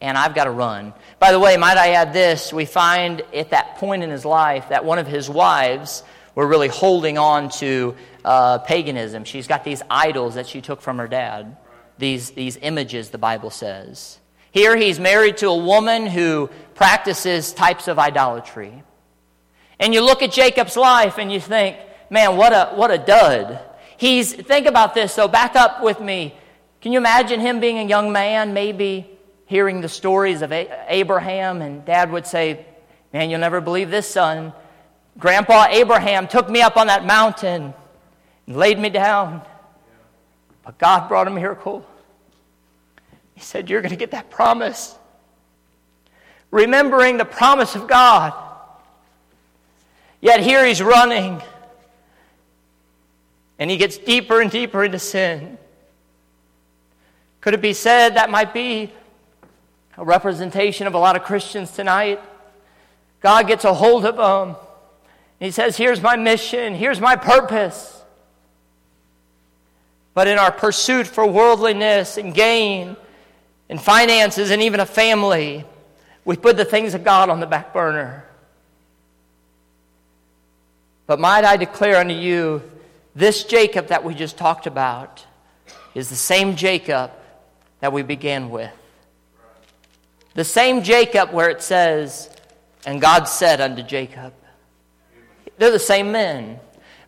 and 0.00 0.16
I've 0.16 0.34
got 0.34 0.44
to 0.44 0.50
run. 0.50 0.94
By 1.18 1.32
the 1.32 1.38
way, 1.38 1.58
might 1.58 1.76
I 1.76 1.92
add 1.92 2.14
this? 2.14 2.52
We 2.52 2.64
find 2.64 3.22
at 3.34 3.50
that 3.50 3.76
point 3.76 4.02
in 4.02 4.10
his 4.10 4.24
life 4.24 4.70
that 4.70 4.86
one 4.86 4.98
of 4.98 5.06
his 5.06 5.28
wives 5.28 6.02
were 6.34 6.46
really 6.46 6.68
holding 6.68 7.18
on 7.18 7.50
to 7.50 7.94
uh, 8.24 8.58
paganism. 8.58 9.24
She's 9.24 9.46
got 9.46 9.64
these 9.64 9.82
idols 9.90 10.36
that 10.36 10.46
she 10.46 10.60
took 10.60 10.80
from 10.80 10.98
her 10.98 11.08
dad, 11.08 11.56
these, 11.98 12.30
these 12.30 12.56
images, 12.60 13.10
the 13.10 13.18
Bible 13.18 13.50
says. 13.50 14.18
Here 14.50 14.76
he's 14.76 14.98
married 14.98 15.36
to 15.38 15.48
a 15.48 15.56
woman 15.56 16.06
who 16.06 16.50
practices 16.74 17.52
types 17.52 17.88
of 17.88 17.98
idolatry. 17.98 18.82
And 19.78 19.92
you 19.92 20.02
look 20.02 20.22
at 20.22 20.32
Jacob's 20.32 20.76
life 20.76 21.18
and 21.18 21.30
you 21.30 21.40
think, 21.40 21.76
man, 22.08 22.36
what 22.36 22.52
a, 22.52 22.74
what 22.74 22.90
a 22.90 22.98
dud. 22.98 23.60
He's, 23.98 24.32
think 24.32 24.66
about 24.66 24.94
this, 24.94 25.12
so 25.12 25.28
back 25.28 25.56
up 25.56 25.82
with 25.82 26.00
me. 26.00 26.34
Can 26.80 26.92
you 26.92 26.98
imagine 26.98 27.40
him 27.40 27.60
being 27.60 27.78
a 27.78 27.84
young 27.84 28.12
man, 28.12 28.54
maybe 28.54 29.10
hearing 29.46 29.80
the 29.80 29.88
stories 29.88 30.42
of 30.42 30.52
Abraham, 30.52 31.62
and 31.62 31.84
dad 31.84 32.10
would 32.10 32.26
say, 32.26 32.64
Man, 33.12 33.30
you'll 33.30 33.40
never 33.40 33.60
believe 33.60 33.90
this, 33.90 34.06
son. 34.06 34.52
Grandpa 35.18 35.68
Abraham 35.70 36.28
took 36.28 36.50
me 36.50 36.60
up 36.60 36.76
on 36.76 36.88
that 36.88 37.06
mountain 37.06 37.72
and 38.46 38.56
laid 38.56 38.78
me 38.78 38.90
down. 38.90 39.42
But 40.66 40.78
God 40.78 41.08
brought 41.08 41.28
a 41.28 41.30
miracle. 41.30 41.86
He 43.34 43.40
said, 43.40 43.70
You're 43.70 43.82
going 43.82 43.90
to 43.90 43.96
get 43.96 44.10
that 44.10 44.30
promise. 44.30 44.96
Remembering 46.50 47.18
the 47.18 47.24
promise 47.24 47.76
of 47.76 47.86
God. 47.86 48.34
Yet 50.20 50.40
here 50.40 50.66
he's 50.66 50.82
running. 50.82 51.40
And 53.60 53.70
he 53.70 53.76
gets 53.76 53.96
deeper 53.96 54.40
and 54.40 54.50
deeper 54.50 54.84
into 54.84 54.98
sin. 54.98 55.56
Could 57.40 57.54
it 57.54 57.62
be 57.62 57.72
said 57.72 58.16
that 58.16 58.28
might 58.28 58.52
be 58.52 58.92
a 59.96 60.04
representation 60.04 60.88
of 60.88 60.94
a 60.94 60.98
lot 60.98 61.14
of 61.14 61.22
Christians 61.22 61.70
tonight? 61.70 62.20
God 63.20 63.46
gets 63.46 63.64
a 63.64 63.72
hold 63.72 64.04
of 64.04 64.16
them. 64.16 64.56
He 65.38 65.52
says, 65.52 65.76
Here's 65.76 66.02
my 66.02 66.16
mission, 66.16 66.74
here's 66.74 67.00
my 67.00 67.14
purpose. 67.14 68.02
But 70.16 70.28
in 70.28 70.38
our 70.38 70.50
pursuit 70.50 71.06
for 71.06 71.26
worldliness 71.26 72.16
and 72.16 72.32
gain 72.32 72.96
and 73.68 73.78
finances 73.78 74.50
and 74.50 74.62
even 74.62 74.80
a 74.80 74.86
family, 74.86 75.66
we 76.24 76.38
put 76.38 76.56
the 76.56 76.64
things 76.64 76.94
of 76.94 77.04
God 77.04 77.28
on 77.28 77.38
the 77.38 77.46
back 77.46 77.74
burner. 77.74 78.24
But 81.06 81.20
might 81.20 81.44
I 81.44 81.58
declare 81.58 81.98
unto 81.98 82.14
you 82.14 82.62
this 83.14 83.44
Jacob 83.44 83.88
that 83.88 84.04
we 84.04 84.14
just 84.14 84.38
talked 84.38 84.66
about 84.66 85.22
is 85.94 86.08
the 86.08 86.16
same 86.16 86.56
Jacob 86.56 87.10
that 87.80 87.92
we 87.92 88.00
began 88.00 88.48
with. 88.48 88.72
The 90.32 90.44
same 90.44 90.82
Jacob 90.82 91.30
where 91.30 91.50
it 91.50 91.60
says, 91.60 92.34
And 92.86 93.02
God 93.02 93.24
said 93.24 93.60
unto 93.60 93.82
Jacob. 93.82 94.32
They're 95.58 95.70
the 95.70 95.78
same 95.78 96.10
men. 96.10 96.58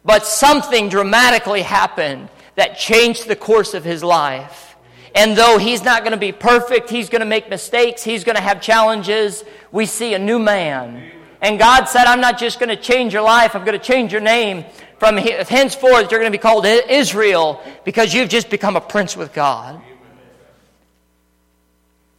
But 0.04 0.26
something 0.26 0.90
dramatically 0.90 1.62
happened 1.62 2.28
that 2.58 2.76
changed 2.76 3.28
the 3.28 3.36
course 3.36 3.72
of 3.72 3.84
his 3.84 4.02
life. 4.02 4.76
And 5.14 5.38
though 5.38 5.58
he's 5.58 5.84
not 5.84 6.02
going 6.02 6.10
to 6.10 6.18
be 6.18 6.32
perfect, 6.32 6.90
he's 6.90 7.08
going 7.08 7.20
to 7.20 7.26
make 7.26 7.48
mistakes, 7.48 8.02
he's 8.02 8.24
going 8.24 8.34
to 8.34 8.42
have 8.42 8.60
challenges, 8.60 9.44
we 9.70 9.86
see 9.86 10.12
a 10.12 10.18
new 10.18 10.40
man. 10.40 11.08
And 11.40 11.56
God 11.56 11.84
said, 11.84 12.06
I'm 12.06 12.20
not 12.20 12.36
just 12.36 12.58
going 12.58 12.68
to 12.68 12.76
change 12.76 13.12
your 13.12 13.22
life, 13.22 13.54
I'm 13.54 13.64
going 13.64 13.78
to 13.78 13.84
change 13.84 14.10
your 14.10 14.20
name. 14.20 14.64
From 14.98 15.16
henceforth, 15.16 16.10
you're 16.10 16.18
going 16.18 16.32
to 16.32 16.36
be 16.36 16.42
called 16.42 16.66
Israel 16.66 17.62
because 17.84 18.12
you've 18.12 18.28
just 18.28 18.50
become 18.50 18.74
a 18.74 18.80
prince 18.80 19.16
with 19.16 19.32
God. 19.32 19.80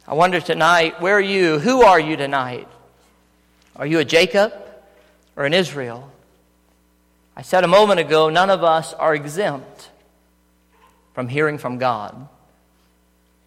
I 0.08 0.14
wonder 0.14 0.40
tonight, 0.40 1.02
where 1.02 1.18
are 1.18 1.20
you? 1.20 1.58
Who 1.58 1.82
are 1.82 2.00
you 2.00 2.16
tonight? 2.16 2.66
Are 3.76 3.86
you 3.86 3.98
a 3.98 4.06
Jacob 4.06 4.54
or 5.36 5.44
an 5.44 5.52
Israel? 5.52 6.10
I 7.36 7.42
said 7.42 7.62
a 7.62 7.68
moment 7.68 8.00
ago, 8.00 8.30
none 8.30 8.48
of 8.48 8.64
us 8.64 8.94
are 8.94 9.14
exempt 9.14 9.89
from 11.14 11.28
hearing 11.28 11.58
from 11.58 11.78
God. 11.78 12.28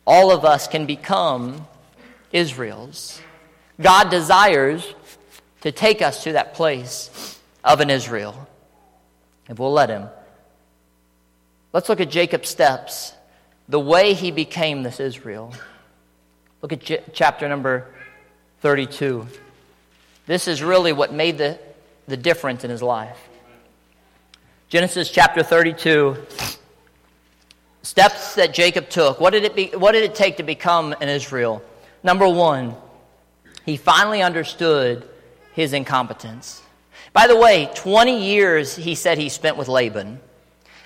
All 0.05 0.31
of 0.31 0.45
us 0.45 0.67
can 0.67 0.85
become 0.85 1.67
Israels. 2.31 3.21
God 3.79 4.09
desires 4.09 4.85
to 5.61 5.71
take 5.71 6.01
us 6.01 6.23
to 6.23 6.33
that 6.33 6.53
place 6.53 7.39
of 7.63 7.79
an 7.79 7.89
Israel 7.89 8.47
if 9.49 9.59
we'll 9.59 9.71
let 9.71 9.89
Him. 9.89 10.07
Let's 11.73 11.89
look 11.89 11.99
at 11.99 12.11
Jacob's 12.11 12.49
steps, 12.49 13.13
the 13.67 13.79
way 13.79 14.13
he 14.13 14.29
became 14.29 14.83
this 14.83 14.99
Israel. 14.99 15.53
Look 16.61 16.71
at 16.71 16.81
J- 16.81 17.03
chapter 17.13 17.49
number 17.49 17.87
32. 18.61 19.27
This 20.27 20.47
is 20.47 20.61
really 20.61 20.93
what 20.93 21.11
made 21.11 21.39
the, 21.39 21.59
the 22.07 22.15
difference 22.15 22.63
in 22.63 22.69
his 22.69 22.83
life. 22.83 23.17
Genesis 24.69 25.09
chapter 25.09 25.41
32. 25.41 26.17
Steps 27.83 28.35
that 28.35 28.53
Jacob 28.53 28.89
took. 28.89 29.19
What 29.19 29.31
did, 29.31 29.43
it 29.43 29.55
be, 29.55 29.67
what 29.75 29.91
did 29.91 30.03
it 30.03 30.15
take 30.15 30.37
to 30.37 30.43
become 30.43 30.95
an 31.01 31.09
Israel? 31.09 31.61
Number 32.01 32.27
one, 32.27 32.75
he 33.65 33.77
finally 33.77 34.21
understood 34.21 35.07
his 35.53 35.73
incompetence. 35.73 36.61
By 37.11 37.27
the 37.27 37.35
way, 37.35 37.69
20 37.75 38.25
years 38.25 38.75
he 38.75 38.95
said 38.95 39.17
he 39.17 39.29
spent 39.29 39.57
with 39.57 39.67
Laban. 39.67 40.19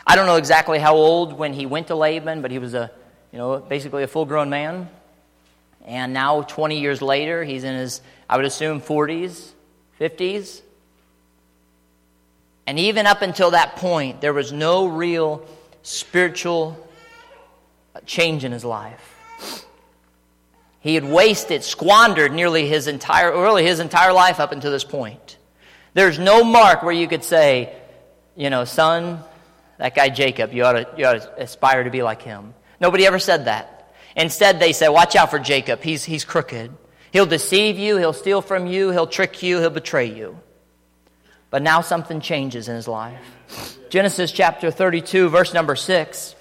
I 0.05 0.15
don't 0.15 0.25
know 0.25 0.37
exactly 0.37 0.79
how 0.79 0.95
old 0.95 1.33
when 1.33 1.53
he 1.53 1.65
went 1.65 1.87
to 1.87 1.95
Laban, 1.95 2.41
but 2.41 2.49
he 2.49 2.59
was 2.59 2.73
a, 2.73 2.91
you 3.31 3.37
know, 3.37 3.59
basically 3.59 4.03
a 4.03 4.07
full-grown 4.07 4.49
man. 4.49 4.89
And 5.85 6.13
now 6.13 6.41
20 6.41 6.79
years 6.79 7.01
later, 7.01 7.43
he's 7.43 7.63
in 7.63 7.75
his 7.75 8.01
I 8.29 8.37
would 8.37 8.45
assume 8.45 8.81
40s, 8.81 9.51
50s. 10.01 10.61
And 12.65 12.77
even 12.79 13.05
up 13.05 13.21
until 13.21 13.51
that 13.51 13.75
point, 13.77 14.19
there 14.19 14.33
was 14.33 14.51
no 14.51 14.87
real 14.87 15.45
spiritual 15.83 16.86
change 18.05 18.43
in 18.43 18.51
his 18.51 18.65
life. 18.65 19.65
He 20.79 20.95
had 20.95 21.03
wasted, 21.03 21.63
squandered 21.63 22.31
nearly 22.31 22.67
his 22.67 22.87
entire, 22.87 23.31
really 23.31 23.65
his 23.65 23.79
entire 23.79 24.13
life 24.13 24.39
up 24.39 24.51
until 24.51 24.71
this 24.71 24.83
point. 24.83 25.37
There's 25.93 26.19
no 26.19 26.43
mark 26.43 26.83
where 26.83 26.93
you 26.93 27.07
could 27.07 27.23
say, 27.23 27.75
you 28.35 28.49
know, 28.49 28.65
son, 28.65 29.19
that 29.77 29.95
guy 29.95 30.09
Jacob, 30.09 30.53
you 30.53 30.63
ought 30.63 30.73
to, 30.73 30.87
you 30.97 31.05
ought 31.05 31.21
to 31.21 31.41
aspire 31.41 31.83
to 31.83 31.89
be 31.89 32.03
like 32.03 32.21
him. 32.21 32.53
Nobody 32.79 33.05
ever 33.05 33.19
said 33.19 33.45
that. 33.45 33.93
Instead, 34.15 34.59
they 34.59 34.73
said, 34.73 34.89
watch 34.89 35.15
out 35.15 35.29
for 35.29 35.39
Jacob. 35.39 35.81
He's, 35.81 36.03
he's 36.03 36.23
crooked. 36.23 36.71
He'll 37.11 37.25
deceive 37.25 37.77
you, 37.77 37.97
he'll 37.97 38.13
steal 38.13 38.41
from 38.41 38.67
you, 38.67 38.91
he'll 38.91 39.07
trick 39.07 39.41
you, 39.41 39.59
he'll 39.59 39.69
betray 39.69 40.05
you. 40.05 40.39
But 41.49 41.61
now 41.61 41.81
something 41.81 42.19
changes 42.19 42.67
in 42.67 42.75
his 42.75 42.87
life. 42.87 43.19
Genesis 43.89 44.31
chapter 44.31 44.69
32, 44.69 45.29
verse 45.29 45.53
number 45.53 45.75
6. 45.75 46.35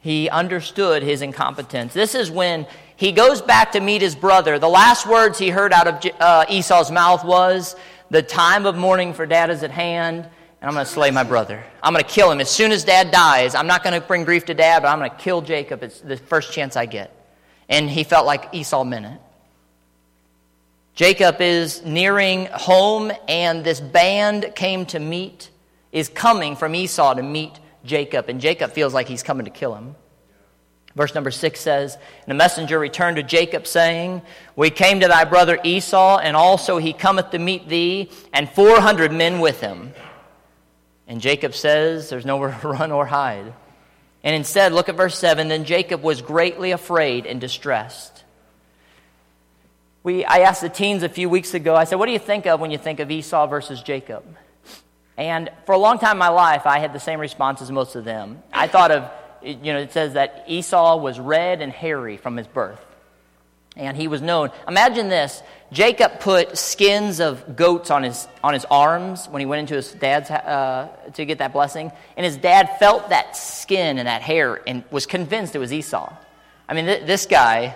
He 0.00 0.28
understood 0.28 1.02
his 1.02 1.22
incompetence. 1.22 1.92
This 1.92 2.14
is 2.14 2.30
when 2.30 2.66
he 2.96 3.12
goes 3.12 3.42
back 3.42 3.72
to 3.72 3.80
meet 3.80 4.00
his 4.00 4.14
brother. 4.14 4.58
The 4.58 4.68
last 4.68 5.06
words 5.06 5.38
he 5.38 5.50
heard 5.50 5.72
out 5.72 5.86
of 5.86 6.12
uh, 6.20 6.44
Esau's 6.48 6.90
mouth 6.90 7.24
was, 7.24 7.76
The 8.10 8.22
time 8.22 8.66
of 8.66 8.76
mourning 8.76 9.12
for 9.12 9.26
dad 9.26 9.50
is 9.50 9.62
at 9.62 9.70
hand, 9.70 10.24
and 10.60 10.68
I'm 10.68 10.74
going 10.74 10.86
to 10.86 10.90
slay 10.90 11.10
my 11.10 11.24
brother. 11.24 11.62
I'm 11.82 11.92
going 11.92 12.04
to 12.04 12.10
kill 12.10 12.30
him. 12.30 12.40
As 12.40 12.50
soon 12.50 12.72
as 12.72 12.84
dad 12.84 13.10
dies, 13.10 13.54
I'm 13.54 13.66
not 13.66 13.82
going 13.82 14.00
to 14.00 14.06
bring 14.06 14.24
grief 14.24 14.44
to 14.46 14.54
dad, 14.54 14.82
but 14.82 14.88
I'm 14.88 14.98
going 14.98 15.10
to 15.10 15.16
kill 15.16 15.42
Jacob. 15.42 15.82
It's 15.82 16.00
the 16.00 16.16
first 16.16 16.52
chance 16.52 16.76
I 16.76 16.86
get. 16.86 17.14
And 17.68 17.90
he 17.90 18.04
felt 18.04 18.24
like 18.26 18.48
Esau 18.52 18.84
meant 18.84 19.06
it. 19.06 19.20
Jacob 20.94 21.40
is 21.40 21.84
nearing 21.84 22.46
home, 22.46 23.12
and 23.28 23.62
this 23.62 23.80
band 23.80 24.52
came 24.56 24.84
to 24.86 24.98
meet, 24.98 25.50
is 25.92 26.08
coming 26.08 26.56
from 26.56 26.74
Esau 26.74 27.14
to 27.14 27.22
meet 27.22 27.60
Jacob, 27.84 28.28
and 28.28 28.40
Jacob 28.40 28.72
feels 28.72 28.94
like 28.94 29.08
he's 29.08 29.22
coming 29.22 29.44
to 29.44 29.50
kill 29.50 29.74
him. 29.74 29.94
Verse 30.94 31.14
number 31.14 31.30
six 31.30 31.60
says, 31.60 31.94
And 31.94 32.26
the 32.26 32.34
messenger 32.34 32.78
returned 32.78 33.16
to 33.16 33.22
Jacob, 33.22 33.66
saying, 33.66 34.22
We 34.56 34.70
came 34.70 35.00
to 35.00 35.08
thy 35.08 35.24
brother 35.24 35.58
Esau, 35.62 36.18
and 36.18 36.36
also 36.36 36.78
he 36.78 36.92
cometh 36.92 37.30
to 37.30 37.38
meet 37.38 37.68
thee, 37.68 38.10
and 38.32 38.50
four 38.50 38.80
hundred 38.80 39.12
men 39.12 39.40
with 39.40 39.60
him. 39.60 39.92
And 41.06 41.20
Jacob 41.20 41.54
says, 41.54 42.08
There's 42.10 42.26
nowhere 42.26 42.58
to 42.62 42.68
run 42.68 42.92
or 42.92 43.06
hide. 43.06 43.54
And 44.24 44.34
instead, 44.34 44.72
look 44.72 44.88
at 44.88 44.96
verse 44.96 45.16
7 45.16 45.48
Then 45.48 45.64
Jacob 45.64 46.02
was 46.02 46.20
greatly 46.22 46.72
afraid 46.72 47.26
and 47.26 47.40
distressed. 47.40 48.24
We, 50.02 50.24
I 50.24 50.38
asked 50.38 50.60
the 50.60 50.68
teens 50.68 51.02
a 51.02 51.08
few 51.08 51.28
weeks 51.28 51.54
ago, 51.54 51.74
I 51.74 51.84
said, 51.84 51.96
What 51.96 52.06
do 52.06 52.12
you 52.12 52.18
think 52.18 52.46
of 52.46 52.60
when 52.60 52.70
you 52.70 52.78
think 52.78 53.00
of 53.00 53.10
Esau 53.10 53.46
versus 53.46 53.82
Jacob? 53.82 54.24
And 55.18 55.50
for 55.66 55.72
a 55.72 55.78
long 55.78 55.98
time 55.98 56.12
in 56.12 56.18
my 56.18 56.28
life, 56.28 56.64
I 56.64 56.78
had 56.78 56.92
the 56.92 57.00
same 57.00 57.18
response 57.18 57.60
as 57.60 57.72
most 57.72 57.96
of 57.96 58.04
them. 58.04 58.40
I 58.52 58.68
thought 58.68 58.92
of, 58.92 59.10
you 59.42 59.72
know, 59.72 59.80
it 59.80 59.92
says 59.92 60.12
that 60.12 60.44
Esau 60.46 60.96
was 60.96 61.18
red 61.18 61.60
and 61.60 61.72
hairy 61.72 62.16
from 62.16 62.36
his 62.36 62.46
birth. 62.46 62.80
And 63.76 63.96
he 63.96 64.06
was 64.06 64.22
known. 64.22 64.50
Imagine 64.66 65.08
this 65.08 65.42
Jacob 65.72 66.20
put 66.20 66.56
skins 66.56 67.20
of 67.20 67.56
goats 67.56 67.90
on 67.90 68.04
his, 68.04 68.28
on 68.44 68.54
his 68.54 68.64
arms 68.70 69.26
when 69.28 69.40
he 69.40 69.46
went 69.46 69.60
into 69.60 69.74
his 69.74 69.92
dad's 69.92 70.30
uh, 70.30 70.88
to 71.14 71.24
get 71.24 71.38
that 71.38 71.52
blessing. 71.52 71.90
And 72.16 72.24
his 72.24 72.36
dad 72.36 72.78
felt 72.78 73.08
that 73.08 73.36
skin 73.36 73.98
and 73.98 74.06
that 74.06 74.22
hair 74.22 74.60
and 74.68 74.84
was 74.92 75.06
convinced 75.06 75.54
it 75.56 75.58
was 75.58 75.72
Esau. 75.72 76.12
I 76.68 76.74
mean, 76.74 76.86
th- 76.86 77.06
this 77.06 77.26
guy, 77.26 77.74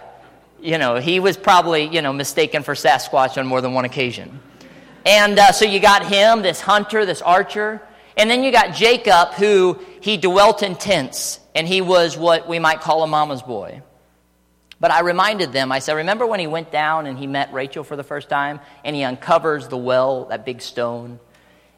you 0.61 0.78
know, 0.78 0.96
he 0.96 1.18
was 1.18 1.37
probably, 1.37 1.88
you 1.88 2.02
know, 2.02 2.12
mistaken 2.12 2.62
for 2.62 2.74
Sasquatch 2.74 3.37
on 3.37 3.48
more 3.48 3.61
than 3.61 3.74
one 3.74 3.85
occasion. 3.85 4.40
And 5.04 5.38
uh, 5.38 5.52
so 5.52 5.64
you 5.64 5.80
got 5.80 6.06
him, 6.06 6.42
this 6.42 6.60
hunter, 6.60 7.04
this 7.04 7.22
archer. 7.22 7.82
And 8.16 8.30
then 8.30 8.42
you 8.42 8.52
got 8.52 8.74
Jacob, 8.74 9.34
who 9.34 9.78
he 10.00 10.16
dwelt 10.16 10.62
in 10.62 10.76
tents, 10.76 11.40
and 11.54 11.66
he 11.66 11.80
was 11.80 12.16
what 12.16 12.48
we 12.48 12.58
might 12.58 12.80
call 12.80 13.02
a 13.02 13.06
mama's 13.06 13.42
boy. 13.42 13.82
But 14.78 14.90
I 14.90 15.00
reminded 15.00 15.52
them, 15.52 15.70
I 15.70 15.78
said, 15.78 15.94
remember 15.94 16.26
when 16.26 16.40
he 16.40 16.46
went 16.46 16.72
down 16.72 17.06
and 17.06 17.16
he 17.16 17.26
met 17.26 17.52
Rachel 17.52 17.84
for 17.84 17.96
the 17.96 18.02
first 18.02 18.28
time, 18.28 18.60
and 18.84 18.96
he 18.96 19.04
uncovers 19.04 19.68
the 19.68 19.76
well, 19.76 20.26
that 20.26 20.44
big 20.44 20.60
stone? 20.60 21.20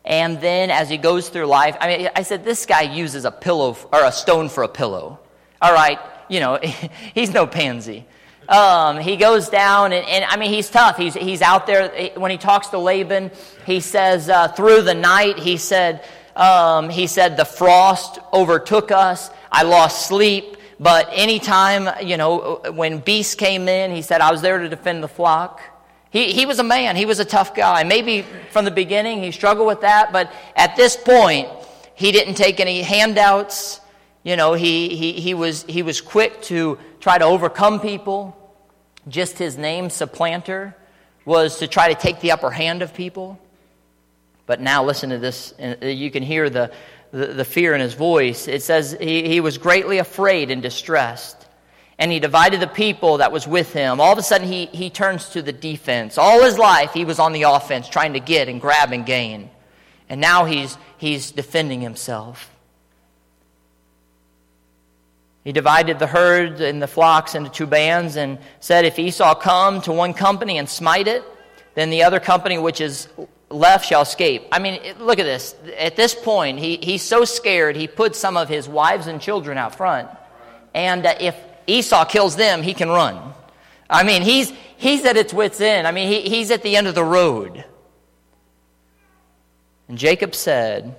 And 0.05 0.41
then 0.41 0.71
as 0.71 0.89
he 0.89 0.97
goes 0.97 1.29
through 1.29 1.47
life, 1.47 1.77
I 1.81 1.87
mean, 1.87 2.11
I 2.17 2.23
said, 2.23 2.45
this 2.45 2.67
guy 2.67 2.83
uses 2.83 3.25
a 3.25 3.31
pillow, 3.31 3.77
or 3.93 4.05
a 4.05 4.13
stone 4.13 4.49
for 4.49 4.65
a 4.65 4.69
pillow. 4.69 5.21
All 5.63 5.73
right, 5.73 5.99
you 6.29 6.41
know, 6.41 6.59
he's 7.15 7.33
no 7.33 7.47
pansy. 7.47 8.07
Um, 8.49 8.99
he 8.99 9.17
goes 9.17 9.49
down, 9.49 9.93
and, 9.93 10.07
and, 10.07 10.25
I 10.25 10.37
mean, 10.37 10.51
he's 10.51 10.69
tough. 10.69 10.97
He's, 10.97 11.15
he's 11.15 11.41
out 11.41 11.67
there. 11.67 12.13
When 12.17 12.31
he 12.31 12.37
talks 12.37 12.69
to 12.69 12.79
Laban, 12.79 13.31
he 13.65 13.81
says, 13.81 14.29
uh, 14.29 14.49
through 14.49 14.83
the 14.83 14.95
night, 14.95 15.39
he 15.39 15.57
said, 15.57 16.05
um, 16.37 16.91
he 16.91 17.07
said, 17.07 17.37
the 17.37 17.45
frost 17.45 18.19
overtook 18.33 18.91
us. 18.91 19.31
I 19.51 19.63
lost 19.63 20.07
sleep. 20.07 20.57
But 20.81 21.09
anytime, 21.13 21.89
you 22.05 22.17
know, 22.17 22.61
when 22.73 22.99
beasts 22.99 23.35
came 23.35 23.69
in, 23.69 23.93
he 23.93 24.03
said, 24.03 24.21
I 24.21 24.31
was 24.31 24.43
there 24.43 24.59
to 24.59 24.69
defend 24.69 25.03
the 25.03 25.09
flock. 25.09 25.61
He, 26.11 26.33
he 26.33 26.47
was 26.47 26.59
a 26.59 26.65
man. 26.65 26.97
He 26.97 27.07
was 27.07 27.21
a 27.21 27.25
tough 27.25 27.55
guy. 27.55 27.85
Maybe 27.85 28.25
from 28.51 28.65
the 28.65 28.71
beginning 28.71 29.23
he 29.23 29.31
struggled 29.31 29.67
with 29.67 29.81
that, 29.81 30.13
but 30.13 30.33
at 30.55 30.77
this 30.77 30.97
point, 30.97 31.49
he 31.95 32.13
didn't 32.13 32.35
take 32.35 32.61
any 32.61 32.83
handouts. 32.83 33.81
You 34.23 34.37
know, 34.37 34.55
he, 34.55 34.97
he, 34.97 35.13
he, 35.13 35.35
was, 35.35 35.65
he 35.65 35.83
was 35.83 36.01
quick 36.01 36.43
to 36.43 36.79
try 37.05 37.19
to 37.19 37.25
overcome 37.27 37.81
people. 37.81 38.35
Just 39.07 39.37
his 39.37 39.59
name, 39.59 39.91
supplanter, 39.91 40.75
was 41.27 41.59
to 41.59 41.69
try 41.69 41.93
to 41.93 42.01
take 42.01 42.21
the 42.21 42.33
upper 42.33 42.51
hand 42.51 42.81
of 42.81 42.95
people. 42.95 43.39
But 44.47 44.63
now 44.63 44.85
listen 44.85 45.11
to 45.11 45.19
this. 45.19 45.53
Uh, 45.61 45.85
you 45.85 46.11
can 46.11 46.23
hear 46.23 46.49
the, 46.49 46.73
the, 47.11 47.27
the 47.27 47.45
fear 47.45 47.75
in 47.75 47.83
his 47.83 47.93
voice. 47.93 48.49
It 48.49 48.63
says 48.63 48.97
he, 48.99 49.29
he 49.29 49.41
was 49.41 49.59
greatly 49.59 49.99
afraid 49.99 50.51
and 50.51 50.63
distressed. 50.63 51.47
And 51.99 52.11
he 52.11 52.21
divided 52.21 52.61
the 52.61 52.69
people 52.69 53.19
that 53.19 53.33
was 53.33 53.47
with 53.47 53.75
him. 53.75 54.01
All 54.01 54.11
of 54.11 54.19
a 54.19 54.23
sudden, 54.23 54.49
he, 54.49 54.65
he 54.67 54.89
turns 54.89 55.29
to 55.31 55.43
the 55.43 55.53
defense. 55.53 56.17
All 56.17 56.43
his 56.43 56.57
life, 56.57 56.95
he 56.95 57.05
was 57.05 57.19
on 57.19 57.35
the 57.35 57.43
offense, 57.43 57.87
trying 57.87 58.15
to 58.15 58.21
get 58.21 58.49
and 58.49 58.63
grab 58.63 58.93
and 58.93 59.05
gain. 59.05 59.51
And 60.09 60.23
now 60.23 60.47
he's, 60.47 60.79
he's 60.97 61.33
defending 61.33 61.83
himself. 61.83 62.51
He 65.45 65.53
divided 65.53 65.99
the 65.99 66.07
herd 66.07 66.61
and 66.63 66.81
the 66.81 66.87
flocks 66.87 67.35
into 67.35 67.51
two 67.51 67.67
bands 67.67 68.17
and 68.17 68.39
said, 68.61 68.87
If 68.87 68.99
Esau 68.99 69.35
come 69.35 69.83
to 69.83 69.93
one 69.93 70.15
company 70.15 70.57
and 70.57 70.69
smite 70.69 71.07
it, 71.07 71.23
then 71.75 71.91
the 71.91 72.03
other 72.03 72.19
company 72.19 72.57
which 72.57 72.81
is 72.81 73.09
left 73.51 73.87
shall 73.87 74.03
escape. 74.03 74.47
I 74.51 74.59
mean, 74.59 74.81
look 74.99 75.19
at 75.19 75.25
this. 75.25 75.55
At 75.79 75.97
this 75.97 76.15
point, 76.15 76.59
he, 76.59 76.77
he's 76.77 77.03
so 77.03 77.25
scared, 77.25 77.77
he 77.77 77.87
puts 77.87 78.19
some 78.19 78.37
of 78.39 78.49
his 78.49 78.69
wives 78.69 79.07
and 79.07 79.21
children 79.21 79.59
out 79.59 79.75
front. 79.75 80.09
And 80.73 81.05
uh, 81.05 81.15
if 81.21 81.37
Esau 81.67 82.05
kills 82.07 82.37
them, 82.37 82.63
he 82.63 82.73
can 82.73 82.89
run. 82.89 83.35
I 83.89 84.03
mean, 84.03 84.23
he's, 84.23 84.51
he's 84.77 85.05
at 85.05 85.17
its 85.17 85.35
wits' 85.35 85.61
end. 85.61 85.87
I 85.87 85.93
mean, 85.93 86.09
he, 86.09 86.23
he's 86.23 86.51
at 86.51 86.63
the 86.63 86.77
end 86.77 86.87
of 86.87 86.95
the 86.95 87.05
road. 87.05 87.65
And 89.89 89.99
Jacob 89.99 90.35
said, 90.35 90.97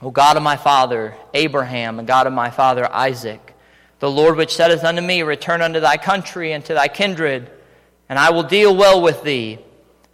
O 0.00 0.10
God 0.10 0.36
of 0.36 0.42
my 0.42 0.56
father 0.56 1.16
Abraham, 1.34 1.98
and 1.98 2.06
God 2.06 2.26
of 2.26 2.32
my 2.32 2.50
father 2.50 2.90
Isaac, 2.92 3.54
the 3.98 4.10
Lord 4.10 4.36
which 4.36 4.54
saideth 4.54 4.84
unto 4.84 5.00
me, 5.00 5.22
Return 5.22 5.62
unto 5.62 5.80
thy 5.80 5.96
country 5.96 6.52
and 6.52 6.64
to 6.66 6.74
thy 6.74 6.88
kindred, 6.88 7.50
and 8.08 8.18
I 8.18 8.30
will 8.30 8.42
deal 8.42 8.76
well 8.76 9.00
with 9.00 9.22
thee. 9.22 9.58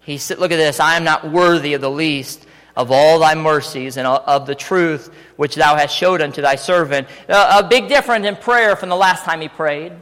He 0.01 0.19
said, 0.19 0.39
Look 0.39 0.53
at 0.53 0.57
this, 0.57 0.81
I 0.81 0.97
am 0.97 1.05
not 1.05 1.31
worthy 1.31 1.75
of 1.75 1.81
the 1.81 1.91
least 1.91 2.47
of 2.77 2.91
all 2.91 3.19
thy 3.19 3.35
mercies 3.35 3.97
and 3.97 4.07
of 4.07 4.47
the 4.47 4.55
truth 4.55 5.15
which 5.37 5.55
thou 5.57 5.77
hast 5.77 5.95
showed 5.97 6.23
unto 6.23 6.41
thy 6.41 6.57
servant. 6.57 7.07
A 7.29 7.63
big 7.63 7.89
difference 7.89 8.27
in 8.27 8.37
prayer 8.37 8.77
from 8.77 8.89
the 8.89 8.97
last 8.97 9.25
time 9.25 9.41
he 9.41 9.49
prayed. 9.49 9.93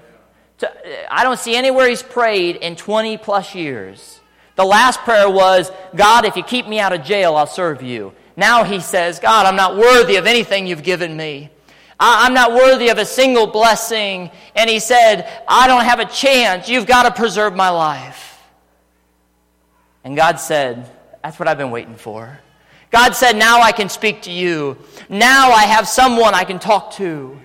I 1.11 1.25
don't 1.25 1.39
see 1.39 1.57
anywhere 1.57 1.89
he's 1.89 2.03
prayed 2.03 2.57
in 2.57 2.77
20 2.77 3.17
plus 3.19 3.55
years. 3.55 4.21
The 4.57 4.65
last 4.65 5.01
prayer 5.01 5.29
was, 5.29 5.73
God, 5.97 6.27
if 6.27 6.37
you 6.37 6.43
keep 6.43 6.69
me 6.69 6.79
out 6.79 6.93
of 6.93 7.03
jail, 7.03 7.35
I'll 7.35 7.47
serve 7.47 7.83
you. 7.83 8.13
Now 8.37 8.63
he 8.63 8.81
says, 8.81 9.19
God, 9.19 9.47
I'm 9.47 9.57
not 9.57 9.77
worthy 9.77 10.17
of 10.17 10.27
anything 10.27 10.67
you've 10.67 10.83
given 10.83 11.17
me. 11.17 11.51
I'm 12.01 12.33
not 12.33 12.55
worthy 12.55 12.89
of 12.89 12.97
a 12.97 13.05
single 13.05 13.47
blessing. 13.47 14.31
And 14.57 14.71
he 14.71 14.81
said, 14.81 15.31
I 15.47 15.67
don't 15.67 15.85
have 15.85 16.01
a 16.01 16.07
chance. 16.07 16.69
You've 16.69 16.87
got 16.87 17.03
to 17.03 17.11
preserve 17.11 17.55
my 17.55 17.69
life. 17.69 18.43
And 20.03 20.17
God 20.17 20.41
said, 20.41 20.91
That's 21.23 21.39
what 21.39 21.47
I've 21.47 21.59
been 21.59 21.71
waiting 21.71 21.97
for. 21.97 22.41
God 22.91 23.15
said, 23.15 23.37
Now 23.37 23.61
I 23.61 23.73
can 23.73 23.91
speak 23.91 24.23
to 24.23 24.31
you. 24.31 24.79
Now 25.11 25.51
I 25.51 25.65
have 25.65 25.87
someone 25.87 26.35
I 26.35 26.45
can 26.45 26.59
talk 26.59 26.93
to. 26.95 27.39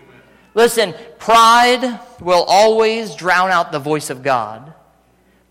Listen, 0.54 0.96
pride 1.20 2.00
will 2.22 2.46
always 2.48 3.14
drown 3.16 3.52
out 3.52 3.74
the 3.74 3.80
voice 3.80 4.10
of 4.10 4.24
God. 4.24 4.74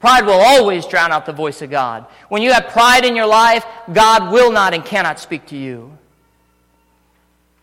Pride 0.00 0.24
will 0.24 0.40
always 0.40 0.86
drown 0.86 1.12
out 1.12 1.26
the 1.26 1.32
voice 1.32 1.60
of 1.60 1.70
God. 1.70 2.06
When 2.28 2.40
you 2.40 2.52
have 2.52 2.68
pride 2.68 3.04
in 3.04 3.14
your 3.14 3.26
life, 3.26 3.66
God 3.92 4.32
will 4.32 4.50
not 4.50 4.72
and 4.72 4.84
cannot 4.84 5.18
speak 5.18 5.46
to 5.46 5.56
you. 5.56 5.96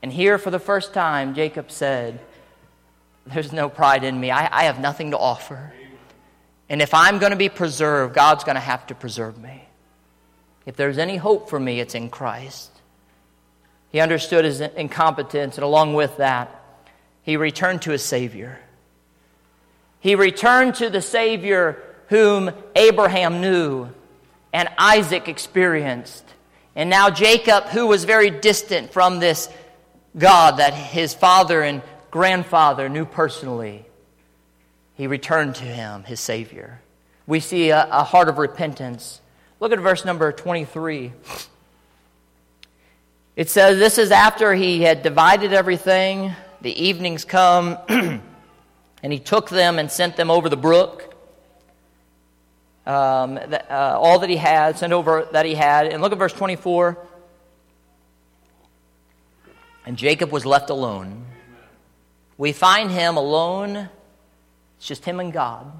And 0.01 0.11
here, 0.11 0.37
for 0.37 0.49
the 0.49 0.59
first 0.59 0.93
time, 0.93 1.35
Jacob 1.35 1.71
said, 1.71 2.19
There's 3.25 3.53
no 3.53 3.69
pride 3.69 4.03
in 4.03 4.19
me. 4.19 4.31
I, 4.31 4.61
I 4.61 4.63
have 4.63 4.79
nothing 4.79 5.11
to 5.11 5.17
offer. 5.17 5.73
And 6.69 6.81
if 6.81 6.93
I'm 6.93 7.19
going 7.19 7.31
to 7.31 7.37
be 7.37 7.49
preserved, 7.49 8.15
God's 8.15 8.43
going 8.43 8.55
to 8.55 8.61
have 8.61 8.87
to 8.87 8.95
preserve 8.95 9.37
me. 9.37 9.65
If 10.65 10.75
there's 10.75 10.97
any 10.97 11.17
hope 11.17 11.49
for 11.49 11.59
me, 11.59 11.79
it's 11.79 11.95
in 11.95 12.09
Christ. 12.09 12.71
He 13.91 13.99
understood 13.99 14.45
his 14.45 14.61
incompetence, 14.61 15.57
and 15.57 15.65
along 15.65 15.95
with 15.95 16.17
that, 16.17 16.63
he 17.23 17.35
returned 17.35 17.81
to 17.83 17.91
his 17.91 18.03
Savior. 18.03 18.59
He 19.99 20.15
returned 20.15 20.75
to 20.75 20.89
the 20.89 21.01
Savior 21.01 21.81
whom 22.07 22.51
Abraham 22.75 23.41
knew. 23.41 23.89
and 24.53 24.67
Isaac 24.77 25.29
experienced. 25.29 26.25
And 26.75 26.89
now 26.89 27.09
Jacob, 27.09 27.65
who 27.65 27.87
was 27.87 28.03
very 28.03 28.29
distant 28.29 28.91
from 28.91 29.19
this 29.19 29.47
God 30.17 30.57
that 30.57 30.73
his 30.73 31.13
father 31.13 31.61
and 31.61 31.81
grandfather 32.09 32.89
knew 32.89 33.05
personally, 33.05 33.85
he 34.95 35.07
returned 35.07 35.55
to 35.55 35.63
him, 35.63 36.03
his 36.03 36.19
Savior. 36.19 36.81
We 37.25 37.39
see 37.39 37.69
a, 37.69 37.87
a 37.89 38.03
heart 38.03 38.27
of 38.27 38.37
repentance. 38.37 39.21
Look 39.59 39.71
at 39.71 39.79
verse 39.79 40.03
number 40.03 40.31
23. 40.31 41.13
It 43.35 43.49
says, 43.49 43.79
This 43.79 43.97
is 43.97 44.11
after 44.11 44.53
he 44.53 44.81
had 44.81 45.03
divided 45.03 45.53
everything. 45.53 46.33
The 46.61 46.83
evenings 46.83 47.25
come, 47.25 47.77
and 47.89 48.21
he 49.01 49.19
took 49.19 49.49
them 49.49 49.79
and 49.79 49.89
sent 49.89 50.17
them 50.17 50.29
over 50.29 50.49
the 50.49 50.57
brook. 50.57 51.15
Um, 52.85 53.37
uh, 53.37 53.59
all 53.69 54.19
that 54.19 54.29
he 54.29 54.35
had, 54.35 54.77
sent 54.77 54.91
over 54.91 55.27
that 55.31 55.45
he 55.45 55.55
had. 55.55 55.87
And 55.87 56.01
look 56.01 56.11
at 56.11 56.17
verse 56.17 56.33
24. 56.33 56.97
And 59.85 59.97
Jacob 59.97 60.31
was 60.31 60.45
left 60.45 60.69
alone. 60.69 61.25
We 62.37 62.51
find 62.53 62.91
him 62.91 63.17
alone. 63.17 63.89
It's 64.77 64.87
just 64.87 65.05
him 65.05 65.19
and 65.19 65.31
God. 65.31 65.71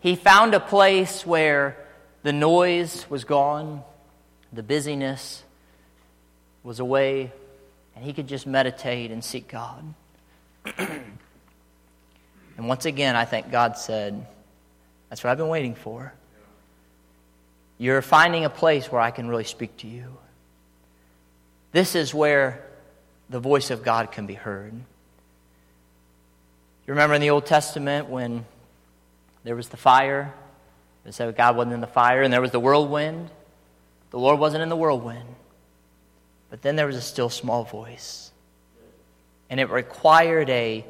He 0.00 0.16
found 0.16 0.54
a 0.54 0.60
place 0.60 1.26
where 1.26 1.76
the 2.22 2.32
noise 2.32 3.06
was 3.08 3.24
gone, 3.24 3.82
the 4.52 4.62
busyness 4.62 5.42
was 6.62 6.80
away, 6.80 7.32
and 7.94 8.04
he 8.04 8.12
could 8.12 8.26
just 8.26 8.46
meditate 8.46 9.10
and 9.10 9.24
seek 9.24 9.48
God. 9.48 9.94
and 10.78 11.08
once 12.58 12.84
again, 12.84 13.16
I 13.16 13.24
think 13.24 13.50
God 13.50 13.78
said, 13.78 14.26
That's 15.08 15.22
what 15.22 15.30
I've 15.30 15.38
been 15.38 15.48
waiting 15.48 15.74
for. 15.74 16.12
You're 17.78 18.02
finding 18.02 18.44
a 18.44 18.50
place 18.50 18.90
where 18.90 19.00
I 19.00 19.10
can 19.10 19.28
really 19.28 19.44
speak 19.44 19.76
to 19.78 19.86
you. 19.86 20.16
This 21.72 21.94
is 21.94 22.14
where 22.14 22.64
the 23.28 23.40
voice 23.40 23.70
of 23.70 23.82
God 23.82 24.12
can 24.12 24.26
be 24.26 24.34
heard. 24.34 24.72
You 24.72 26.92
remember 26.92 27.14
in 27.14 27.20
the 27.20 27.30
Old 27.30 27.46
Testament 27.46 28.08
when 28.08 28.44
there 29.42 29.56
was 29.56 29.68
the 29.68 29.76
fire? 29.76 30.32
It 31.04 31.14
said 31.14 31.36
God 31.36 31.56
wasn't 31.56 31.74
in 31.74 31.80
the 31.80 31.86
fire, 31.86 32.22
and 32.22 32.32
there 32.32 32.40
was 32.40 32.52
the 32.52 32.60
whirlwind. 32.60 33.30
The 34.10 34.18
Lord 34.18 34.38
wasn't 34.38 34.62
in 34.62 34.68
the 34.68 34.76
whirlwind. 34.76 35.28
But 36.50 36.62
then 36.62 36.76
there 36.76 36.86
was 36.86 36.96
a 36.96 37.02
still 37.02 37.28
small 37.28 37.64
voice. 37.64 38.30
And 39.50 39.58
it 39.58 39.70
required 39.70 40.48
a 40.50 40.84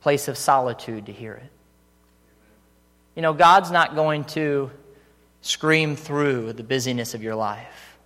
place 0.00 0.28
of 0.28 0.36
solitude 0.36 1.06
to 1.06 1.12
hear 1.12 1.34
it. 1.34 1.50
You 3.14 3.22
know, 3.22 3.32
God's 3.32 3.70
not 3.70 3.94
going 3.94 4.24
to 4.24 4.70
scream 5.40 5.96
through 5.96 6.52
the 6.52 6.64
busyness 6.64 7.14
of 7.14 7.22
your 7.22 7.34
life. 7.34 7.96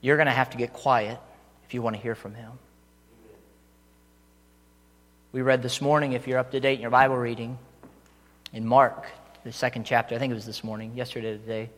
You're 0.00 0.16
going 0.16 0.26
to 0.26 0.32
have 0.32 0.50
to 0.50 0.56
get 0.56 0.72
quiet 0.72 1.18
you 1.74 1.82
want 1.82 1.96
to 1.96 2.02
hear 2.02 2.14
from 2.14 2.34
Him. 2.34 2.52
We 5.32 5.42
read 5.42 5.62
this 5.62 5.80
morning, 5.80 6.12
if 6.12 6.26
you're 6.26 6.38
up 6.38 6.50
to 6.50 6.60
date 6.60 6.74
in 6.74 6.82
your 6.82 6.90
Bible 6.90 7.16
reading, 7.16 7.58
in 8.52 8.66
Mark, 8.66 9.06
the 9.44 9.52
second 9.52 9.84
chapter. 9.84 10.14
I 10.14 10.18
think 10.18 10.30
it 10.30 10.34
was 10.34 10.46
this 10.46 10.62
morning, 10.62 10.92
yesterday, 10.94 11.38
today. 11.38 11.70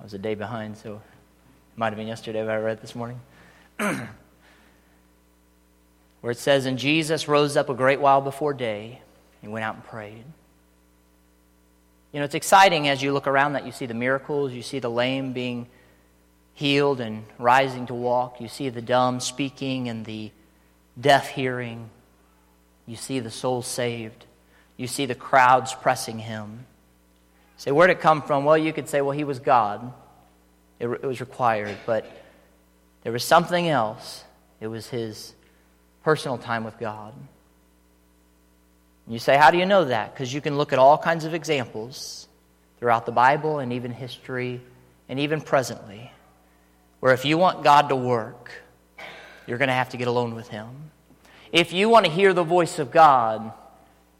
I 0.00 0.02
was 0.02 0.14
a 0.14 0.18
day 0.18 0.34
behind, 0.34 0.76
so 0.76 0.94
it 0.94 1.78
might 1.78 1.90
have 1.90 1.96
been 1.96 2.08
yesterday, 2.08 2.42
but 2.42 2.50
I 2.50 2.56
read 2.56 2.80
this 2.80 2.94
morning. 2.94 3.20
Where 3.76 4.08
it 6.24 6.38
says, 6.38 6.66
And 6.66 6.78
Jesus 6.78 7.28
rose 7.28 7.56
up 7.56 7.68
a 7.68 7.74
great 7.74 8.00
while 8.00 8.20
before 8.20 8.52
day 8.52 9.00
and 9.42 9.52
went 9.52 9.64
out 9.64 9.76
and 9.76 9.84
prayed. 9.84 10.24
You 12.12 12.20
know, 12.20 12.24
it's 12.24 12.34
exciting 12.34 12.88
as 12.88 13.02
you 13.02 13.12
look 13.12 13.26
around 13.26 13.54
that 13.54 13.66
you 13.66 13.72
see 13.72 13.86
the 13.86 13.94
miracles, 13.94 14.52
you 14.52 14.62
see 14.62 14.78
the 14.78 14.90
lame 14.90 15.32
being 15.32 15.66
healed 16.54 17.00
and 17.00 17.24
rising 17.38 17.86
to 17.86 17.94
walk, 17.94 18.40
you 18.40 18.48
see 18.48 18.68
the 18.68 18.80
dumb 18.80 19.20
speaking 19.20 19.88
and 19.88 20.04
the 20.04 20.30
deaf 20.98 21.28
hearing, 21.28 21.90
you 22.86 22.96
see 22.96 23.20
the 23.20 23.30
soul 23.30 23.60
saved, 23.60 24.24
you 24.76 24.86
see 24.86 25.06
the 25.06 25.14
crowds 25.14 25.74
pressing 25.74 26.18
him. 26.18 26.66
Say, 27.56 27.70
where'd 27.70 27.90
it 27.90 28.00
come 28.00 28.22
from? 28.22 28.44
Well, 28.44 28.58
you 28.58 28.72
could 28.72 28.88
say, 28.88 29.00
well, 29.00 29.16
he 29.16 29.24
was 29.24 29.38
God. 29.38 29.92
It, 30.80 30.88
it 30.88 31.04
was 31.04 31.20
required, 31.20 31.76
but 31.86 32.04
there 33.02 33.12
was 33.12 33.24
something 33.24 33.68
else. 33.68 34.24
It 34.60 34.66
was 34.66 34.88
his 34.88 35.34
personal 36.02 36.38
time 36.38 36.64
with 36.64 36.78
God. 36.78 37.14
You 39.06 39.18
say, 39.18 39.36
How 39.36 39.50
do 39.50 39.58
you 39.58 39.66
know 39.66 39.84
that? 39.84 40.14
Because 40.14 40.32
you 40.32 40.40
can 40.40 40.56
look 40.56 40.72
at 40.72 40.78
all 40.78 40.96
kinds 40.96 41.24
of 41.24 41.34
examples 41.34 42.26
throughout 42.78 43.06
the 43.06 43.12
Bible 43.12 43.58
and 43.58 43.72
even 43.72 43.92
history 43.92 44.60
and 45.08 45.20
even 45.20 45.40
presently 45.40 46.10
where 47.04 47.12
if 47.12 47.26
you 47.26 47.36
want 47.36 47.62
God 47.62 47.90
to 47.90 47.96
work, 47.96 48.50
you're 49.46 49.58
going 49.58 49.68
to 49.68 49.74
have 49.74 49.90
to 49.90 49.98
get 49.98 50.08
alone 50.08 50.34
with 50.34 50.48
Him. 50.48 50.90
If 51.52 51.74
you 51.74 51.90
want 51.90 52.06
to 52.06 52.10
hear 52.10 52.32
the 52.32 52.44
voice 52.44 52.78
of 52.78 52.90
God, 52.90 53.52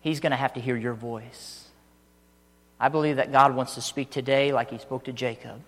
He's 0.02 0.20
going 0.20 0.32
to 0.32 0.36
have 0.36 0.52
to 0.52 0.60
hear 0.60 0.76
your 0.76 0.92
voice. 0.92 1.64
I 2.78 2.90
believe 2.90 3.16
that 3.16 3.32
God 3.32 3.56
wants 3.56 3.76
to 3.76 3.80
speak 3.80 4.10
today 4.10 4.52
like 4.52 4.68
He 4.68 4.76
spoke 4.76 5.04
to 5.04 5.14
Jacob. 5.14 5.62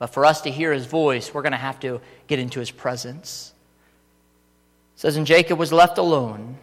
But 0.00 0.08
for 0.08 0.26
us 0.26 0.40
to 0.40 0.50
hear 0.50 0.72
his 0.72 0.86
voice, 0.86 1.32
we're 1.32 1.42
going 1.42 1.52
to 1.52 1.56
have 1.56 1.78
to 1.78 2.00
get 2.26 2.40
into 2.40 2.58
his 2.58 2.72
presence. 2.72 3.52
It 4.96 5.00
says, 5.02 5.16
And 5.16 5.24
Jacob 5.24 5.56
was 5.56 5.72
left 5.72 5.98
alone. 5.98 6.56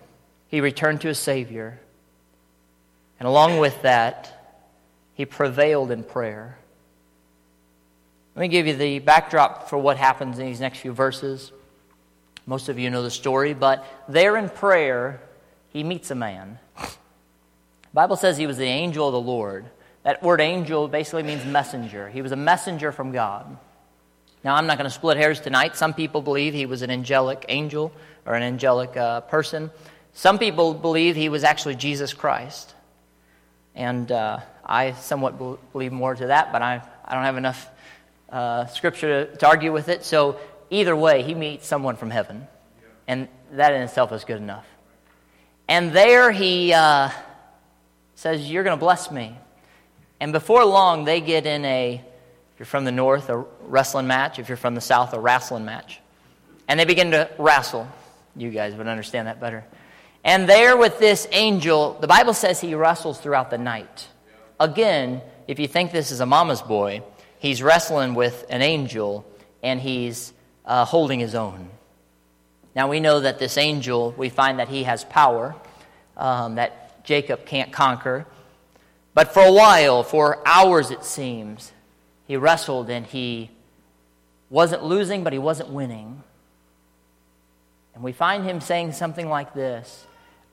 He 0.49 0.59
returned 0.59 0.99
to 0.99 1.07
his 1.07 1.17
Savior. 1.17 1.79
And 3.21 3.25
along 3.25 3.59
with 3.59 3.83
that, 3.83 4.59
he 5.13 5.25
prevailed 5.25 5.91
in 5.91 6.03
prayer. 6.03 6.57
Let 8.39 8.43
me 8.43 8.47
give 8.47 8.67
you 8.67 8.75
the 8.75 8.99
backdrop 8.99 9.67
for 9.67 9.77
what 9.77 9.97
happens 9.97 10.39
in 10.39 10.45
these 10.45 10.61
next 10.61 10.79
few 10.79 10.93
verses. 10.93 11.51
Most 12.45 12.69
of 12.69 12.79
you 12.79 12.89
know 12.89 13.03
the 13.03 13.11
story, 13.11 13.53
but 13.53 13.85
there 14.07 14.37
in 14.37 14.47
prayer, 14.47 15.19
he 15.73 15.83
meets 15.83 16.09
a 16.09 16.15
man. 16.15 16.57
The 16.77 16.87
Bible 17.93 18.15
says 18.15 18.37
he 18.37 18.47
was 18.47 18.55
the 18.55 18.63
angel 18.63 19.07
of 19.07 19.11
the 19.11 19.19
Lord. 19.19 19.65
That 20.03 20.23
word 20.23 20.39
angel 20.39 20.87
basically 20.87 21.23
means 21.23 21.45
messenger. 21.45 22.07
He 22.07 22.21
was 22.21 22.31
a 22.31 22.37
messenger 22.37 22.93
from 22.93 23.11
God. 23.11 23.57
Now, 24.41 24.55
I'm 24.55 24.67
not 24.67 24.77
going 24.77 24.89
to 24.89 24.95
split 24.95 25.17
hairs 25.17 25.41
tonight. 25.41 25.75
Some 25.75 25.93
people 25.93 26.21
believe 26.21 26.53
he 26.53 26.65
was 26.65 26.81
an 26.81 26.89
angelic 26.89 27.43
angel 27.49 27.91
or 28.25 28.35
an 28.35 28.43
angelic 28.43 28.95
uh, 28.95 29.19
person. 29.19 29.69
Some 30.13 30.39
people 30.39 30.73
believe 30.73 31.17
he 31.17 31.27
was 31.27 31.43
actually 31.43 31.75
Jesus 31.75 32.13
Christ. 32.13 32.73
And 33.75 34.09
uh, 34.09 34.39
I 34.65 34.93
somewhat 34.93 35.37
believe 35.73 35.91
more 35.91 36.15
to 36.15 36.27
that, 36.27 36.53
but 36.53 36.61
I, 36.61 36.81
I 37.03 37.15
don't 37.15 37.25
have 37.25 37.35
enough 37.35 37.69
uh, 38.31 38.65
scripture 38.67 39.25
to, 39.25 39.37
to, 39.37 39.47
argue 39.47 39.71
with 39.71 39.89
it. 39.89 40.03
So, 40.03 40.39
either 40.69 40.95
way, 40.95 41.23
he 41.23 41.33
meets 41.33 41.67
someone 41.67 41.95
from 41.95 42.09
heaven. 42.09 42.47
And 43.07 43.27
that 43.53 43.73
in 43.73 43.81
itself 43.81 44.11
is 44.11 44.23
good 44.23 44.37
enough. 44.37 44.65
And 45.67 45.91
there 45.91 46.31
he 46.31 46.73
uh, 46.73 47.09
says, 48.15 48.49
You're 48.49 48.63
going 48.63 48.77
to 48.77 48.79
bless 48.79 49.11
me. 49.11 49.35
And 50.19 50.33
before 50.33 50.65
long, 50.65 51.05
they 51.05 51.21
get 51.21 51.45
in 51.45 51.63
a, 51.65 51.95
if 52.53 52.59
you're 52.59 52.65
from 52.65 52.85
the 52.85 52.91
north, 52.91 53.29
a 53.29 53.45
wrestling 53.61 54.07
match. 54.07 54.39
If 54.39 54.49
you're 54.49 54.57
from 54.57 54.75
the 54.75 54.81
south, 54.81 55.13
a 55.13 55.19
wrestling 55.19 55.65
match. 55.65 55.99
And 56.67 56.79
they 56.79 56.85
begin 56.85 57.11
to 57.11 57.29
wrestle. 57.37 57.87
You 58.35 58.51
guys 58.51 58.75
would 58.75 58.87
understand 58.87 59.27
that 59.27 59.39
better. 59.39 59.65
And 60.23 60.47
there 60.49 60.75
with 60.75 60.99
this 60.99 61.27
angel, 61.31 61.97
the 61.99 62.07
Bible 62.07 62.33
says 62.33 62.59
he 62.59 62.75
wrestles 62.75 63.19
throughout 63.19 63.49
the 63.49 63.57
night. 63.57 64.07
Again, 64.59 65.21
if 65.47 65.59
you 65.59 65.67
think 65.67 65.91
this 65.91 66.11
is 66.11 66.19
a 66.19 66.25
mama's 66.25 66.61
boy, 66.61 67.01
he's 67.39 67.63
wrestling 67.63 68.13
with 68.13 68.45
an 68.49 68.61
angel 68.61 69.25
and 69.63 69.79
he's 69.81 70.31
uh, 70.65 70.85
holding 70.85 71.19
his 71.19 71.35
own. 71.35 71.69
Now 72.75 72.87
we 72.87 72.99
know 72.99 73.21
that 73.21 73.39
this 73.39 73.57
angel, 73.57 74.13
we 74.17 74.29
find 74.29 74.59
that 74.59 74.69
he 74.69 74.83
has 74.83 75.03
power 75.03 75.55
um, 76.15 76.55
that 76.55 77.03
Jacob 77.03 77.45
can't 77.45 77.71
conquer. 77.71 78.25
But 79.13 79.33
for 79.33 79.43
a 79.43 79.51
while, 79.51 80.03
for 80.03 80.47
hours 80.47 80.91
it 80.91 81.03
seems, 81.03 81.71
he 82.27 82.37
wrestled 82.37 82.89
and 82.89 83.05
he 83.05 83.49
wasn't 84.49 84.83
losing, 84.83 85.23
but 85.23 85.33
he 85.33 85.39
wasn't 85.39 85.69
winning. 85.69 86.23
And 87.95 88.03
we 88.03 88.11
find 88.11 88.43
him 88.43 88.61
saying 88.61 88.93
something 88.93 89.27
like 89.27 89.53
this 89.53 90.05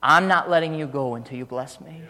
I'm 0.03 0.29
not 0.29 0.49
letting 0.49 0.75
you 0.75 0.87
go 0.87 1.15
until 1.15 1.37
you 1.37 1.45
bless 1.45 1.81
me. 1.81 2.03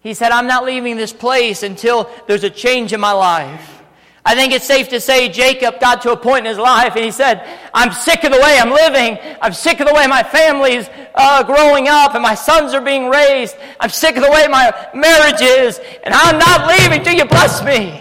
He 0.00 0.14
said, 0.14 0.32
I'm 0.32 0.48
not 0.48 0.64
leaving 0.64 0.96
this 0.96 1.12
place 1.12 1.62
until 1.62 2.10
there's 2.26 2.42
a 2.42 2.50
change 2.50 2.92
in 2.92 3.00
my 3.00 3.12
life. 3.12 3.81
I 4.24 4.36
think 4.36 4.52
it's 4.52 4.64
safe 4.64 4.88
to 4.90 5.00
say 5.00 5.28
Jacob 5.28 5.80
got 5.80 6.02
to 6.02 6.12
a 6.12 6.16
point 6.16 6.46
in 6.46 6.50
his 6.50 6.58
life 6.58 6.94
and 6.94 7.04
he 7.04 7.10
said, 7.10 7.44
I'm 7.74 7.92
sick 7.92 8.22
of 8.22 8.30
the 8.30 8.38
way 8.38 8.56
I'm 8.58 8.70
living. 8.70 9.18
I'm 9.40 9.52
sick 9.52 9.80
of 9.80 9.88
the 9.88 9.94
way 9.94 10.06
my 10.06 10.22
family's 10.22 10.88
uh, 11.16 11.42
growing 11.42 11.88
up 11.88 12.14
and 12.14 12.22
my 12.22 12.36
sons 12.36 12.72
are 12.72 12.80
being 12.80 13.08
raised. 13.08 13.56
I'm 13.80 13.90
sick 13.90 14.16
of 14.16 14.22
the 14.22 14.30
way 14.30 14.46
my 14.48 14.72
marriage 14.94 15.40
is 15.40 15.80
and 16.04 16.14
I'm 16.14 16.38
not 16.38 16.68
leaving 16.68 17.02
till 17.02 17.14
you 17.14 17.24
bless 17.24 17.64
me. 17.64 18.00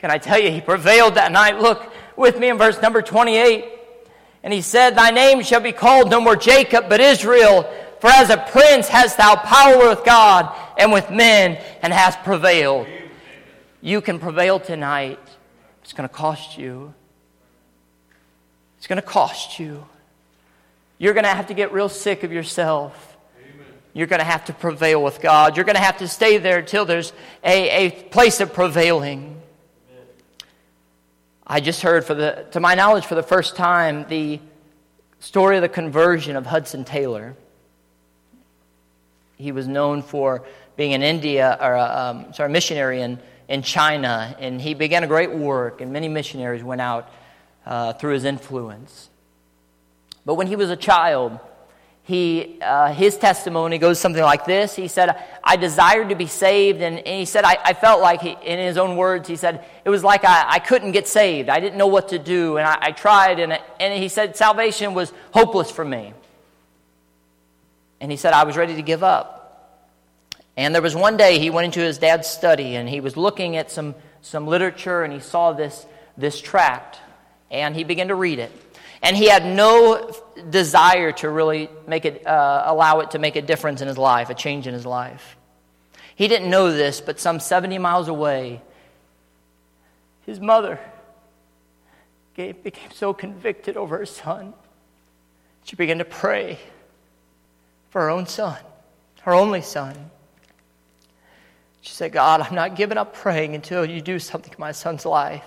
Can 0.00 0.10
I 0.10 0.18
tell 0.18 0.40
you, 0.40 0.50
he 0.50 0.60
prevailed 0.60 1.14
that 1.14 1.30
night. 1.30 1.60
Look 1.60 1.92
with 2.16 2.38
me 2.40 2.48
in 2.48 2.58
verse 2.58 2.82
number 2.82 3.00
28. 3.00 3.66
And 4.42 4.52
he 4.52 4.60
said, 4.60 4.96
Thy 4.96 5.10
name 5.10 5.42
shall 5.42 5.60
be 5.60 5.72
called 5.72 6.10
no 6.10 6.20
more 6.20 6.36
Jacob, 6.36 6.88
but 6.88 7.00
Israel. 7.00 7.62
For 8.00 8.10
as 8.10 8.28
a 8.28 8.36
prince 8.36 8.88
hast 8.88 9.16
thou 9.16 9.36
power 9.36 9.88
with 9.88 10.04
God 10.04 10.54
and 10.76 10.92
with 10.92 11.10
men 11.10 11.62
and 11.80 11.92
hast 11.92 12.22
prevailed. 12.22 12.86
You 13.84 14.00
can 14.00 14.18
prevail 14.18 14.58
tonight. 14.58 15.18
It's 15.82 15.92
going 15.92 16.08
to 16.08 16.14
cost 16.14 16.56
you. 16.56 16.94
It's 18.78 18.86
going 18.86 18.96
to 18.96 19.06
cost 19.06 19.58
you. 19.58 19.84
You're 20.96 21.12
going 21.12 21.24
to 21.24 21.30
have 21.30 21.48
to 21.48 21.54
get 21.54 21.70
real 21.70 21.90
sick 21.90 22.22
of 22.22 22.32
yourself. 22.32 23.18
You're 23.92 24.06
going 24.06 24.20
to 24.20 24.24
have 24.24 24.46
to 24.46 24.54
prevail 24.54 25.02
with 25.02 25.20
God. 25.20 25.58
You're 25.58 25.66
going 25.66 25.76
to 25.76 25.82
have 25.82 25.98
to 25.98 26.08
stay 26.08 26.38
there 26.38 26.60
until 26.60 26.86
there's 26.86 27.12
a, 27.44 27.88
a 27.88 27.90
place 27.90 28.40
of 28.40 28.54
prevailing. 28.54 29.38
I 31.46 31.60
just 31.60 31.82
heard, 31.82 32.06
for 32.06 32.14
the, 32.14 32.46
to 32.52 32.60
my 32.60 32.74
knowledge, 32.74 33.04
for 33.04 33.16
the 33.16 33.22
first 33.22 33.54
time, 33.54 34.06
the 34.08 34.40
story 35.20 35.56
of 35.56 35.62
the 35.62 35.68
conversion 35.68 36.36
of 36.36 36.46
Hudson 36.46 36.86
Taylor. 36.86 37.36
He 39.36 39.52
was 39.52 39.68
known 39.68 40.00
for 40.00 40.42
being 40.74 40.92
in 40.92 41.02
India, 41.02 41.58
or 41.60 41.76
um, 41.76 42.32
sorry, 42.32 42.48
missionary 42.48 43.02
in, 43.02 43.18
in 43.48 43.62
China, 43.62 44.34
and 44.38 44.60
he 44.60 44.74
began 44.74 45.04
a 45.04 45.06
great 45.06 45.32
work, 45.32 45.80
and 45.80 45.92
many 45.92 46.08
missionaries 46.08 46.62
went 46.62 46.80
out 46.80 47.10
uh, 47.66 47.92
through 47.94 48.14
his 48.14 48.24
influence. 48.24 49.10
But 50.24 50.34
when 50.34 50.46
he 50.46 50.56
was 50.56 50.70
a 50.70 50.76
child, 50.76 51.38
he, 52.02 52.58
uh, 52.60 52.92
his 52.92 53.16
testimony 53.16 53.78
goes 53.78 53.98
something 53.98 54.22
like 54.22 54.44
this. 54.44 54.76
He 54.76 54.88
said, 54.88 55.22
I 55.42 55.56
desired 55.56 56.10
to 56.10 56.14
be 56.14 56.26
saved. 56.26 56.82
And, 56.82 56.98
and 56.98 57.18
he 57.18 57.24
said, 57.24 57.44
I, 57.44 57.56
I 57.64 57.72
felt 57.72 58.02
like, 58.02 58.20
he, 58.20 58.36
in 58.44 58.58
his 58.58 58.76
own 58.76 58.96
words, 58.96 59.26
he 59.26 59.36
said, 59.36 59.64
it 59.86 59.90
was 59.90 60.04
like 60.04 60.22
I, 60.24 60.44
I 60.46 60.58
couldn't 60.58 60.92
get 60.92 61.08
saved. 61.08 61.48
I 61.48 61.60
didn't 61.60 61.78
know 61.78 61.86
what 61.86 62.08
to 62.10 62.18
do. 62.18 62.58
And 62.58 62.66
I, 62.66 62.76
I 62.78 62.92
tried. 62.92 63.40
And, 63.40 63.58
and 63.80 64.02
he 64.02 64.08
said, 64.08 64.36
salvation 64.36 64.92
was 64.92 65.14
hopeless 65.32 65.70
for 65.70 65.84
me. 65.84 66.12
And 68.02 68.10
he 68.10 68.18
said, 68.18 68.34
I 68.34 68.44
was 68.44 68.54
ready 68.58 68.76
to 68.76 68.82
give 68.82 69.02
up. 69.02 69.43
And 70.56 70.74
there 70.74 70.82
was 70.82 70.94
one 70.94 71.16
day 71.16 71.38
he 71.38 71.50
went 71.50 71.66
into 71.66 71.80
his 71.80 71.98
dad's 71.98 72.28
study 72.28 72.76
and 72.76 72.88
he 72.88 73.00
was 73.00 73.16
looking 73.16 73.56
at 73.56 73.70
some, 73.70 73.94
some 74.22 74.46
literature 74.46 75.02
and 75.02 75.12
he 75.12 75.20
saw 75.20 75.52
this, 75.52 75.84
this 76.16 76.40
tract 76.40 76.98
and 77.50 77.74
he 77.74 77.84
began 77.84 78.08
to 78.08 78.14
read 78.14 78.38
it. 78.38 78.52
And 79.02 79.16
he 79.16 79.28
had 79.28 79.44
no 79.44 80.10
desire 80.48 81.12
to 81.12 81.28
really 81.28 81.68
make 81.86 82.04
it, 82.04 82.26
uh, 82.26 82.62
allow 82.66 83.00
it 83.00 83.10
to 83.10 83.18
make 83.18 83.36
a 83.36 83.42
difference 83.42 83.80
in 83.82 83.88
his 83.88 83.98
life, 83.98 84.30
a 84.30 84.34
change 84.34 84.66
in 84.66 84.72
his 84.72 84.86
life. 84.86 85.36
He 86.16 86.28
didn't 86.28 86.48
know 86.48 86.72
this, 86.72 87.00
but 87.00 87.20
some 87.20 87.40
70 87.40 87.78
miles 87.78 88.08
away, 88.08 88.62
his 90.26 90.40
mother 90.40 90.78
became 92.34 92.90
so 92.92 93.12
convicted 93.12 93.76
over 93.76 93.98
her 93.98 94.06
son. 94.06 94.54
She 95.64 95.76
began 95.76 95.98
to 95.98 96.04
pray 96.04 96.58
for 97.90 98.02
her 98.02 98.10
own 98.10 98.26
son, 98.26 98.58
her 99.22 99.34
only 99.34 99.60
son. 99.60 100.10
She 101.84 101.92
said, 101.92 102.12
God, 102.12 102.40
I'm 102.40 102.54
not 102.54 102.76
giving 102.76 102.96
up 102.96 103.14
praying 103.14 103.54
until 103.54 103.84
you 103.84 104.00
do 104.00 104.18
something 104.18 104.50
in 104.50 104.58
my 104.58 104.72
son's 104.72 105.04
life. 105.04 105.44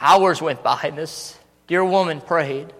Hours 0.00 0.42
went 0.42 0.64
by, 0.64 0.80
and 0.82 0.98
this 0.98 1.38
dear 1.68 1.84
woman 1.84 2.20
prayed. 2.20 2.72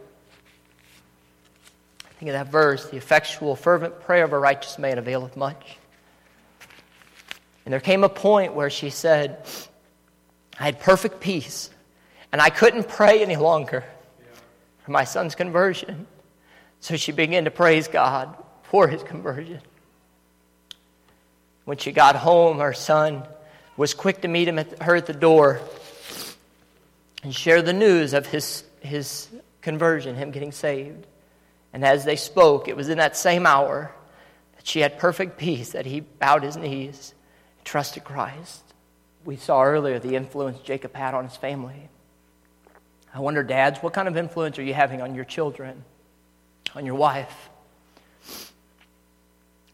Think 2.18 2.30
of 2.30 2.32
that 2.32 2.50
verse 2.50 2.90
the 2.90 2.96
effectual, 2.96 3.54
fervent 3.54 4.00
prayer 4.00 4.24
of 4.24 4.32
a 4.32 4.38
righteous 4.40 4.76
man 4.76 4.98
availeth 4.98 5.36
much. 5.36 5.78
And 7.64 7.72
there 7.72 7.80
came 7.80 8.02
a 8.02 8.08
point 8.08 8.54
where 8.54 8.70
she 8.70 8.90
said, 8.90 9.46
I 10.58 10.64
had 10.64 10.80
perfect 10.80 11.20
peace, 11.20 11.70
and 12.32 12.42
I 12.42 12.50
couldn't 12.50 12.88
pray 12.88 13.22
any 13.22 13.36
longer 13.36 13.84
for 14.84 14.90
my 14.90 15.04
son's 15.04 15.36
conversion. 15.36 16.08
So 16.80 16.96
she 16.96 17.12
began 17.12 17.44
to 17.44 17.52
praise 17.52 17.86
God 17.86 18.36
for 18.64 18.88
his 18.88 19.04
conversion. 19.04 19.60
When 21.68 21.76
she 21.76 21.92
got 21.92 22.16
home, 22.16 22.60
her 22.60 22.72
son 22.72 23.24
was 23.76 23.92
quick 23.92 24.22
to 24.22 24.28
meet 24.28 24.48
him 24.48 24.58
at, 24.58 24.82
her 24.82 24.96
at 24.96 25.04
the 25.04 25.12
door 25.12 25.60
and 27.22 27.34
share 27.34 27.60
the 27.60 27.74
news 27.74 28.14
of 28.14 28.24
his, 28.24 28.64
his 28.80 29.28
conversion, 29.60 30.16
him 30.16 30.30
getting 30.30 30.50
saved. 30.50 31.06
And 31.74 31.84
as 31.84 32.06
they 32.06 32.16
spoke, 32.16 32.68
it 32.68 32.74
was 32.74 32.88
in 32.88 32.96
that 32.96 33.18
same 33.18 33.44
hour 33.44 33.92
that 34.56 34.66
she 34.66 34.80
had 34.80 34.98
perfect 34.98 35.36
peace, 35.36 35.72
that 35.72 35.84
he 35.84 36.00
bowed 36.00 36.42
his 36.42 36.56
knees 36.56 37.12
and 37.58 37.66
trusted 37.66 38.02
Christ. 38.02 38.62
We 39.26 39.36
saw 39.36 39.62
earlier 39.62 39.98
the 39.98 40.16
influence 40.16 40.60
Jacob 40.60 40.94
had 40.94 41.12
on 41.12 41.24
his 41.24 41.36
family. 41.36 41.90
I 43.12 43.20
wonder, 43.20 43.42
dads, 43.42 43.80
what 43.80 43.92
kind 43.92 44.08
of 44.08 44.16
influence 44.16 44.58
are 44.58 44.62
you 44.62 44.72
having 44.72 45.02
on 45.02 45.14
your 45.14 45.26
children, 45.26 45.84
on 46.74 46.86
your 46.86 46.94
wife? 46.94 47.50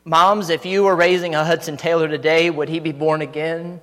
Moms, 0.04 0.50
if 0.50 0.66
you 0.66 0.84
were 0.84 0.94
raising 0.94 1.34
a 1.34 1.44
Hudson 1.44 1.76
Taylor 1.76 2.08
today, 2.08 2.50
would 2.50 2.68
he 2.68 2.78
be 2.78 2.92
born 2.92 3.22
again 3.22 3.80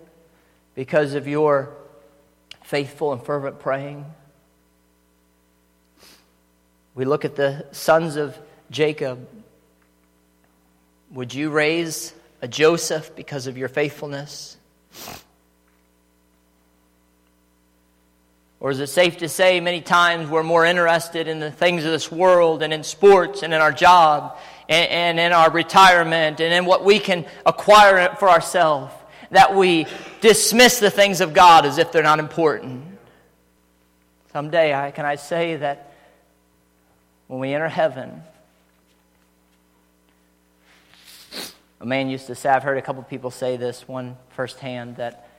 because 0.75 1.13
of 1.15 1.27
your 1.27 1.75
faithful 2.63 3.11
and 3.11 3.21
fervent 3.21 3.59
praying. 3.59 4.05
We 6.95 7.05
look 7.05 7.25
at 7.25 7.35
the 7.35 7.65
sons 7.71 8.15
of 8.15 8.37
Jacob. 8.69 9.27
Would 11.11 11.33
you 11.33 11.49
raise 11.49 12.13
a 12.41 12.47
Joseph 12.47 13.15
because 13.15 13.47
of 13.47 13.57
your 13.57 13.67
faithfulness? 13.67 14.57
Or 18.61 18.69
is 18.69 18.79
it 18.79 18.87
safe 18.87 19.17
to 19.17 19.27
say 19.27 19.59
many 19.59 19.81
times 19.81 20.29
we're 20.29 20.43
more 20.43 20.63
interested 20.63 21.27
in 21.27 21.39
the 21.39 21.51
things 21.51 21.83
of 21.83 21.91
this 21.91 22.11
world 22.11 22.61
and 22.61 22.71
in 22.71 22.83
sports 22.83 23.41
and 23.41 23.55
in 23.55 23.59
our 23.59 23.71
job 23.71 24.37
and, 24.69 24.89
and 24.91 25.19
in 25.19 25.33
our 25.33 25.49
retirement 25.49 26.39
and 26.39 26.53
in 26.53 26.65
what 26.65 26.85
we 26.85 26.99
can 26.99 27.25
acquire 27.43 28.15
for 28.19 28.29
ourselves 28.29 28.93
that 29.31 29.55
we 29.55 29.87
dismiss 30.19 30.79
the 30.79 30.91
things 30.91 31.21
of 31.21 31.33
God 31.33 31.65
as 31.65 31.79
if 31.79 31.91
they're 31.91 32.03
not 32.03 32.19
important. 32.19 32.99
Someday, 34.31 34.75
I, 34.75 34.91
can 34.91 35.05
I 35.05 35.15
say 35.15 35.55
that 35.55 35.93
when 37.25 37.39
we 37.39 37.55
enter 37.55 37.67
heaven, 37.67 38.21
a 41.79 41.85
man 41.85 42.09
used 42.09 42.27
to 42.27 42.35
say, 42.35 42.49
I've 42.49 42.61
heard 42.61 42.77
a 42.77 42.81
couple 42.83 43.01
people 43.01 43.31
say 43.31 43.57
this, 43.57 43.87
one 43.87 44.17
firsthand, 44.35 44.97
that 44.97 45.30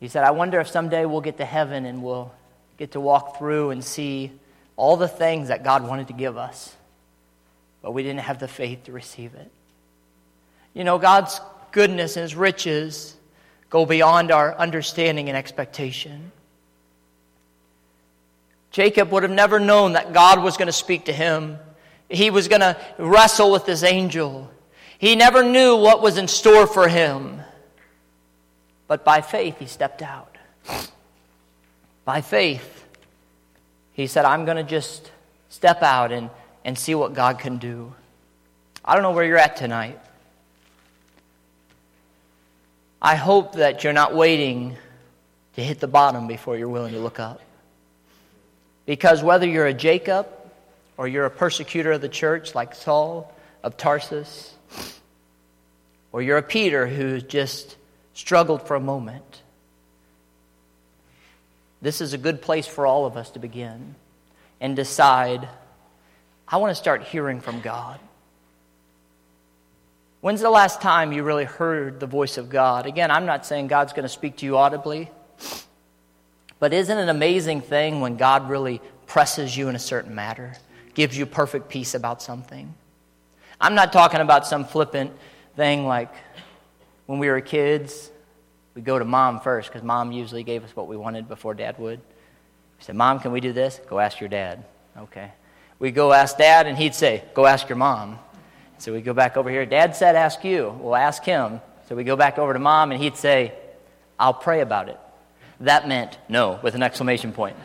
he 0.00 0.08
said, 0.08 0.24
I 0.24 0.30
wonder 0.30 0.58
if 0.60 0.68
someday 0.68 1.04
we'll 1.04 1.20
get 1.20 1.36
to 1.36 1.44
heaven 1.44 1.84
and 1.84 2.02
we'll 2.02 2.32
get 2.78 2.92
to 2.92 3.00
walk 3.00 3.38
through 3.38 3.70
and 3.70 3.84
see 3.84 4.32
all 4.76 4.96
the 4.96 5.08
things 5.08 5.48
that 5.48 5.62
God 5.62 5.86
wanted 5.86 6.08
to 6.08 6.14
give 6.14 6.38
us, 6.38 6.74
but 7.82 7.92
we 7.92 8.02
didn't 8.02 8.20
have 8.20 8.38
the 8.38 8.48
faith 8.48 8.84
to 8.84 8.92
receive 8.92 9.34
it. 9.34 9.50
You 10.72 10.84
know, 10.84 10.98
God's 10.98 11.38
goodness 11.70 12.16
and 12.16 12.22
His 12.22 12.34
riches 12.34 13.14
go 13.68 13.84
beyond 13.84 14.32
our 14.32 14.54
understanding 14.56 15.28
and 15.28 15.36
expectation. 15.36 16.32
Jacob 18.70 19.10
would 19.10 19.22
have 19.22 19.32
never 19.32 19.60
known 19.60 19.92
that 19.94 20.12
God 20.12 20.42
was 20.42 20.56
going 20.56 20.66
to 20.66 20.72
speak 20.72 21.06
to 21.06 21.12
him. 21.12 21.58
He 22.08 22.30
was 22.30 22.48
going 22.48 22.60
to 22.60 22.76
wrestle 22.98 23.50
with 23.50 23.66
this 23.66 23.82
angel. 23.82 24.50
He 24.98 25.16
never 25.16 25.42
knew 25.44 25.76
what 25.76 26.02
was 26.02 26.18
in 26.18 26.28
store 26.28 26.66
for 26.66 26.88
him. 26.88 27.40
But 28.90 29.04
by 29.04 29.20
faith, 29.20 29.60
he 29.60 29.66
stepped 29.66 30.02
out. 30.02 30.36
By 32.04 32.22
faith, 32.22 32.84
he 33.92 34.08
said, 34.08 34.24
I'm 34.24 34.44
going 34.44 34.56
to 34.56 34.64
just 34.64 35.12
step 35.48 35.84
out 35.84 36.10
and, 36.10 36.28
and 36.64 36.76
see 36.76 36.96
what 36.96 37.14
God 37.14 37.38
can 37.38 37.58
do. 37.58 37.94
I 38.84 38.94
don't 38.94 39.04
know 39.04 39.12
where 39.12 39.24
you're 39.24 39.38
at 39.38 39.56
tonight. 39.56 39.96
I 43.00 43.14
hope 43.14 43.52
that 43.52 43.84
you're 43.84 43.92
not 43.92 44.16
waiting 44.16 44.76
to 45.54 45.62
hit 45.62 45.78
the 45.78 45.86
bottom 45.86 46.26
before 46.26 46.58
you're 46.58 46.68
willing 46.68 46.94
to 46.94 46.98
look 46.98 47.20
up. 47.20 47.40
Because 48.86 49.22
whether 49.22 49.46
you're 49.46 49.68
a 49.68 49.72
Jacob 49.72 50.26
or 50.96 51.06
you're 51.06 51.26
a 51.26 51.30
persecutor 51.30 51.92
of 51.92 52.00
the 52.00 52.08
church 52.08 52.56
like 52.56 52.74
Saul 52.74 53.32
of 53.62 53.76
Tarsus, 53.76 54.52
or 56.10 56.22
you're 56.22 56.38
a 56.38 56.42
Peter 56.42 56.88
who 56.88 57.20
just 57.20 57.76
struggled 58.20 58.66
for 58.68 58.74
a 58.74 58.80
moment, 58.80 59.42
this 61.80 62.02
is 62.02 62.12
a 62.12 62.18
good 62.18 62.42
place 62.42 62.66
for 62.66 62.86
all 62.86 63.06
of 63.06 63.16
us 63.16 63.30
to 63.30 63.38
begin 63.38 63.94
and 64.60 64.76
decide 64.76 65.48
I 66.46 66.58
want 66.58 66.72
to 66.72 66.74
start 66.74 67.04
hearing 67.04 67.40
from 67.40 67.60
God. 67.60 67.98
When's 70.20 70.40
the 70.40 70.50
last 70.50 70.82
time 70.82 71.12
you 71.12 71.22
really 71.22 71.44
heard 71.44 71.98
the 72.00 72.06
voice 72.06 72.36
of 72.36 72.50
God? 72.50 72.86
Again, 72.86 73.10
I'm 73.10 73.24
not 73.24 73.46
saying 73.46 73.68
God's 73.68 73.92
going 73.92 74.02
to 74.02 74.08
speak 74.08 74.36
to 74.38 74.46
you 74.46 74.58
audibly, 74.58 75.10
but 76.58 76.74
isn't 76.74 76.98
it 76.98 77.00
an 77.00 77.08
amazing 77.08 77.62
thing 77.62 78.00
when 78.00 78.16
God 78.16 78.50
really 78.50 78.82
presses 79.06 79.56
you 79.56 79.68
in 79.68 79.76
a 79.76 79.78
certain 79.78 80.14
matter, 80.14 80.56
gives 80.92 81.16
you 81.16 81.24
perfect 81.24 81.68
peace 81.70 81.94
about 81.94 82.20
something? 82.20 82.74
I'm 83.60 83.74
not 83.74 83.92
talking 83.92 84.20
about 84.20 84.46
some 84.46 84.66
flippant 84.66 85.12
thing 85.56 85.86
like 85.86 86.12
when 87.06 87.18
we 87.18 87.28
were 87.28 87.40
kids, 87.40 88.09
we 88.80 88.84
go 88.84 88.98
to 88.98 89.04
mom 89.04 89.40
first 89.40 89.68
because 89.68 89.82
mom 89.82 90.10
usually 90.10 90.42
gave 90.42 90.64
us 90.64 90.74
what 90.74 90.88
we 90.88 90.96
wanted 90.96 91.28
before 91.28 91.52
dad 91.52 91.78
would. 91.78 91.98
We 91.98 92.84
said, 92.84 92.96
Mom, 92.96 93.20
can 93.20 93.30
we 93.30 93.42
do 93.42 93.52
this? 93.52 93.78
Go 93.86 93.98
ask 94.00 94.20
your 94.20 94.30
dad. 94.30 94.64
Okay. 94.96 95.32
We 95.78 95.90
go 95.90 96.14
ask 96.14 96.38
dad, 96.38 96.66
and 96.66 96.78
he'd 96.78 96.94
say, 96.94 97.22
Go 97.34 97.44
ask 97.44 97.68
your 97.68 97.76
mom. 97.76 98.18
So 98.78 98.94
we 98.94 99.02
go 99.02 99.12
back 99.12 99.36
over 99.36 99.50
here. 99.50 99.66
Dad 99.66 99.94
said, 99.94 100.16
Ask 100.16 100.44
you. 100.44 100.74
We'll 100.80 100.96
ask 100.96 101.22
him. 101.22 101.60
So 101.90 101.94
we 101.94 102.04
go 102.04 102.16
back 102.16 102.38
over 102.38 102.54
to 102.54 102.58
mom, 102.58 102.90
and 102.90 103.02
he'd 103.02 103.18
say, 103.18 103.52
I'll 104.18 104.32
pray 104.32 104.62
about 104.62 104.88
it. 104.88 104.98
That 105.60 105.86
meant 105.86 106.16
no, 106.30 106.58
with 106.62 106.74
an 106.74 106.82
exclamation 106.82 107.34
point. 107.34 107.56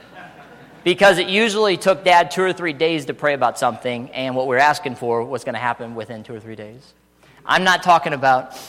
Because 0.84 1.18
it 1.18 1.30
usually 1.30 1.78
took 1.78 2.03
dad 2.03 2.30
two 2.30 2.41
or 2.41 2.51
three 2.51 2.74
days 2.74 3.05
to 3.05 3.13
pray 3.13 3.36
about 3.36 3.57
something, 3.57 4.09
and 4.09 4.36
what 4.36 4.47
we 4.47 4.57
are 4.57 4.59
asking 4.59 4.95
for 4.95 5.24
was 5.24 5.45
going 5.45 5.55
to 5.55 5.61
happen 5.61 5.95
within 5.95 6.24
two 6.24 6.36
or 6.36 6.41
three 6.41 6.57
days. 6.57 6.93
I'm 7.45 7.63
not 7.63 7.84
talking 7.84 8.11
about 8.11 8.59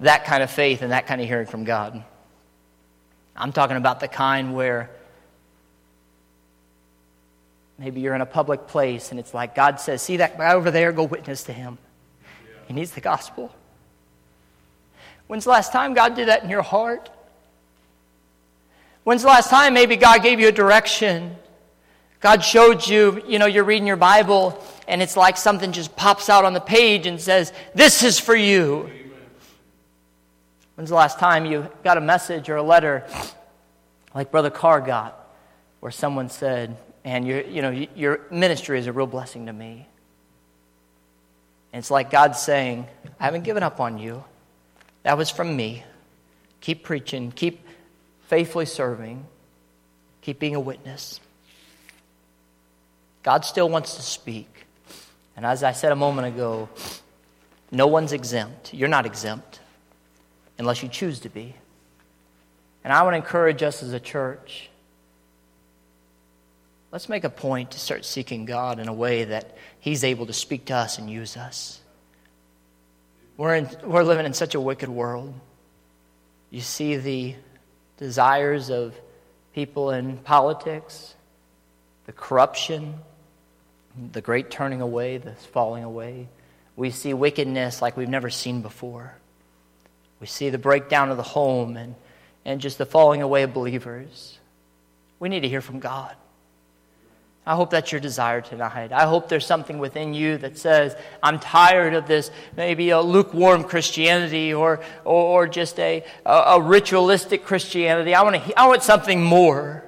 that 0.00 0.24
kind 0.24 0.42
of 0.42 0.50
faith 0.50 0.82
and 0.82 0.92
that 0.92 1.06
kind 1.06 1.20
of 1.20 1.26
hearing 1.26 1.46
from 1.46 1.64
God. 1.64 2.02
I'm 3.36 3.52
talking 3.52 3.76
about 3.76 4.00
the 4.00 4.08
kind 4.08 4.54
where 4.54 4.90
maybe 7.78 8.00
you're 8.00 8.14
in 8.14 8.20
a 8.20 8.26
public 8.26 8.66
place 8.66 9.10
and 9.10 9.20
it's 9.20 9.32
like 9.32 9.54
God 9.54 9.80
says, 9.80 10.02
See 10.02 10.18
that 10.18 10.36
guy 10.36 10.54
over 10.54 10.70
there? 10.70 10.92
Go 10.92 11.04
witness 11.04 11.44
to 11.44 11.52
him. 11.52 11.78
He 12.66 12.74
needs 12.74 12.92
the 12.92 13.00
gospel. 13.00 13.54
When's 15.26 15.44
the 15.44 15.50
last 15.50 15.72
time 15.72 15.94
God 15.94 16.14
did 16.14 16.28
that 16.28 16.42
in 16.42 16.50
your 16.50 16.62
heart? 16.62 17.10
When's 19.04 19.22
the 19.22 19.28
last 19.28 19.50
time 19.50 19.74
maybe 19.74 19.96
God 19.96 20.22
gave 20.22 20.40
you 20.40 20.48
a 20.48 20.52
direction? 20.52 21.36
God 22.20 22.44
showed 22.44 22.86
you, 22.86 23.22
you 23.26 23.38
know, 23.38 23.46
you're 23.46 23.64
reading 23.64 23.86
your 23.86 23.96
Bible 23.96 24.62
and 24.88 25.00
it's 25.02 25.16
like 25.16 25.36
something 25.36 25.72
just 25.72 25.94
pops 25.94 26.28
out 26.28 26.44
on 26.44 26.54
the 26.54 26.60
page 26.60 27.06
and 27.06 27.20
says, 27.20 27.52
This 27.74 28.02
is 28.02 28.18
for 28.18 28.34
you. 28.34 28.90
When's 30.78 30.90
the 30.90 30.94
last 30.94 31.18
time 31.18 31.44
you 31.44 31.68
got 31.82 31.98
a 31.98 32.00
message 32.00 32.48
or 32.48 32.54
a 32.54 32.62
letter 32.62 33.04
like 34.14 34.30
Brother 34.30 34.48
Carr 34.48 34.80
got, 34.80 35.28
where 35.80 35.90
someone 35.90 36.28
said, 36.28 36.76
and 37.02 37.26
your, 37.26 37.40
you 37.40 37.62
know, 37.62 37.70
your 37.96 38.20
ministry 38.30 38.78
is 38.78 38.86
a 38.86 38.92
real 38.92 39.08
blessing 39.08 39.46
to 39.46 39.52
me. 39.52 39.88
And 41.72 41.80
it's 41.80 41.90
like 41.90 42.12
God 42.12 42.36
saying, 42.36 42.86
I 43.18 43.24
haven't 43.24 43.42
given 43.42 43.64
up 43.64 43.80
on 43.80 43.98
you. 43.98 44.22
That 45.02 45.18
was 45.18 45.30
from 45.30 45.56
me. 45.56 45.82
Keep 46.60 46.84
preaching, 46.84 47.32
keep 47.32 47.66
faithfully 48.28 48.66
serving, 48.66 49.26
keep 50.22 50.38
being 50.38 50.54
a 50.54 50.60
witness. 50.60 51.18
God 53.24 53.44
still 53.44 53.68
wants 53.68 53.96
to 53.96 54.02
speak. 54.02 54.64
And 55.36 55.44
as 55.44 55.64
I 55.64 55.72
said 55.72 55.90
a 55.90 55.96
moment 55.96 56.28
ago, 56.28 56.68
no 57.72 57.88
one's 57.88 58.12
exempt. 58.12 58.72
You're 58.72 58.86
not 58.86 59.06
exempt 59.06 59.58
unless 60.58 60.82
you 60.82 60.88
choose 60.88 61.20
to 61.20 61.28
be. 61.28 61.54
And 62.84 62.92
I 62.92 63.02
want 63.02 63.14
to 63.14 63.18
encourage 63.18 63.62
us 63.62 63.82
as 63.82 63.92
a 63.92 64.00
church. 64.00 64.70
Let's 66.90 67.08
make 67.08 67.24
a 67.24 67.30
point 67.30 67.72
to 67.72 67.78
start 67.78 68.04
seeking 68.04 68.44
God 68.44 68.78
in 68.78 68.88
a 68.88 68.92
way 68.92 69.24
that 69.24 69.56
He's 69.80 70.04
able 70.04 70.26
to 70.26 70.32
speak 70.32 70.66
to 70.66 70.74
us 70.74 70.98
and 70.98 71.08
use 71.08 71.36
us. 71.36 71.80
We're, 73.36 73.54
in, 73.54 73.68
we're 73.84 74.02
living 74.02 74.26
in 74.26 74.32
such 74.32 74.54
a 74.54 74.60
wicked 74.60 74.88
world. 74.88 75.32
You 76.50 76.60
see 76.60 76.96
the 76.96 77.34
desires 77.98 78.70
of 78.70 78.94
people 79.54 79.90
in 79.90 80.16
politics, 80.18 81.14
the 82.06 82.12
corruption, 82.12 82.94
the 84.12 84.20
great 84.20 84.50
turning 84.50 84.80
away, 84.80 85.18
the 85.18 85.32
falling 85.32 85.84
away. 85.84 86.28
We 86.74 86.90
see 86.90 87.12
wickedness 87.12 87.82
like 87.82 87.96
we've 87.96 88.08
never 88.08 88.30
seen 88.30 88.62
before. 88.62 89.14
We 90.20 90.26
see 90.26 90.50
the 90.50 90.58
breakdown 90.58 91.10
of 91.10 91.16
the 91.16 91.22
home 91.22 91.76
and, 91.76 91.94
and 92.44 92.60
just 92.60 92.78
the 92.78 92.86
falling 92.86 93.22
away 93.22 93.42
of 93.42 93.54
believers. 93.54 94.38
We 95.20 95.28
need 95.28 95.40
to 95.40 95.48
hear 95.48 95.60
from 95.60 95.78
God. 95.78 96.14
I 97.48 97.54
hope 97.54 97.70
that's 97.70 97.90
your 97.92 98.00
desire 98.00 98.42
tonight. 98.42 98.92
I 98.92 99.06
hope 99.06 99.30
there's 99.30 99.46
something 99.46 99.78
within 99.78 100.12
you 100.12 100.36
that 100.36 100.58
says, 100.58 100.94
I'm 101.22 101.38
tired 101.40 101.94
of 101.94 102.06
this, 102.06 102.30
maybe 102.54 102.90
a 102.90 103.00
lukewarm 103.00 103.64
Christianity 103.64 104.52
or, 104.52 104.80
or, 105.02 105.44
or 105.44 105.48
just 105.48 105.78
a, 105.78 106.04
a, 106.26 106.30
a, 106.30 106.60
ritualistic 106.60 107.46
Christianity. 107.46 108.14
I 108.14 108.20
want, 108.22 108.44
to, 108.44 108.60
I 108.60 108.66
want 108.66 108.82
something 108.82 109.24
more. 109.24 109.82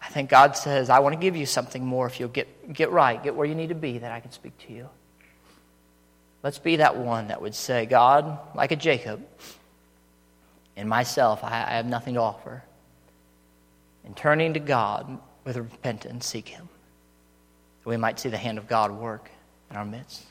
I 0.00 0.08
think 0.08 0.30
God 0.30 0.56
says, 0.56 0.90
I 0.90 0.98
want 0.98 1.12
to 1.12 1.20
give 1.20 1.36
you 1.36 1.46
something 1.46 1.86
more 1.86 2.08
if 2.08 2.18
you'll 2.18 2.28
get, 2.28 2.72
get 2.72 2.90
right, 2.90 3.22
get 3.22 3.36
where 3.36 3.46
you 3.46 3.54
need 3.54 3.68
to 3.68 3.76
be, 3.76 3.98
that 3.98 4.10
I 4.10 4.18
can 4.18 4.32
speak 4.32 4.58
to 4.66 4.72
you. 4.72 4.88
Let's 6.42 6.58
be 6.58 6.76
that 6.76 6.96
one 6.96 7.28
that 7.28 7.40
would 7.40 7.54
say, 7.54 7.86
God, 7.86 8.38
like 8.54 8.72
a 8.72 8.76
Jacob, 8.76 9.24
in 10.76 10.88
myself, 10.88 11.44
I, 11.44 11.48
I 11.48 11.76
have 11.76 11.86
nothing 11.86 12.14
to 12.14 12.20
offer. 12.20 12.62
And 14.04 14.16
turning 14.16 14.54
to 14.54 14.60
God 14.60 15.18
with 15.44 15.56
repentance, 15.56 16.26
seek 16.26 16.48
Him. 16.48 16.68
That 17.82 17.88
we 17.88 17.96
might 17.96 18.18
see 18.18 18.28
the 18.28 18.38
hand 18.38 18.58
of 18.58 18.66
God 18.66 18.90
work 18.90 19.30
in 19.70 19.76
our 19.76 19.84
midst. 19.84 20.22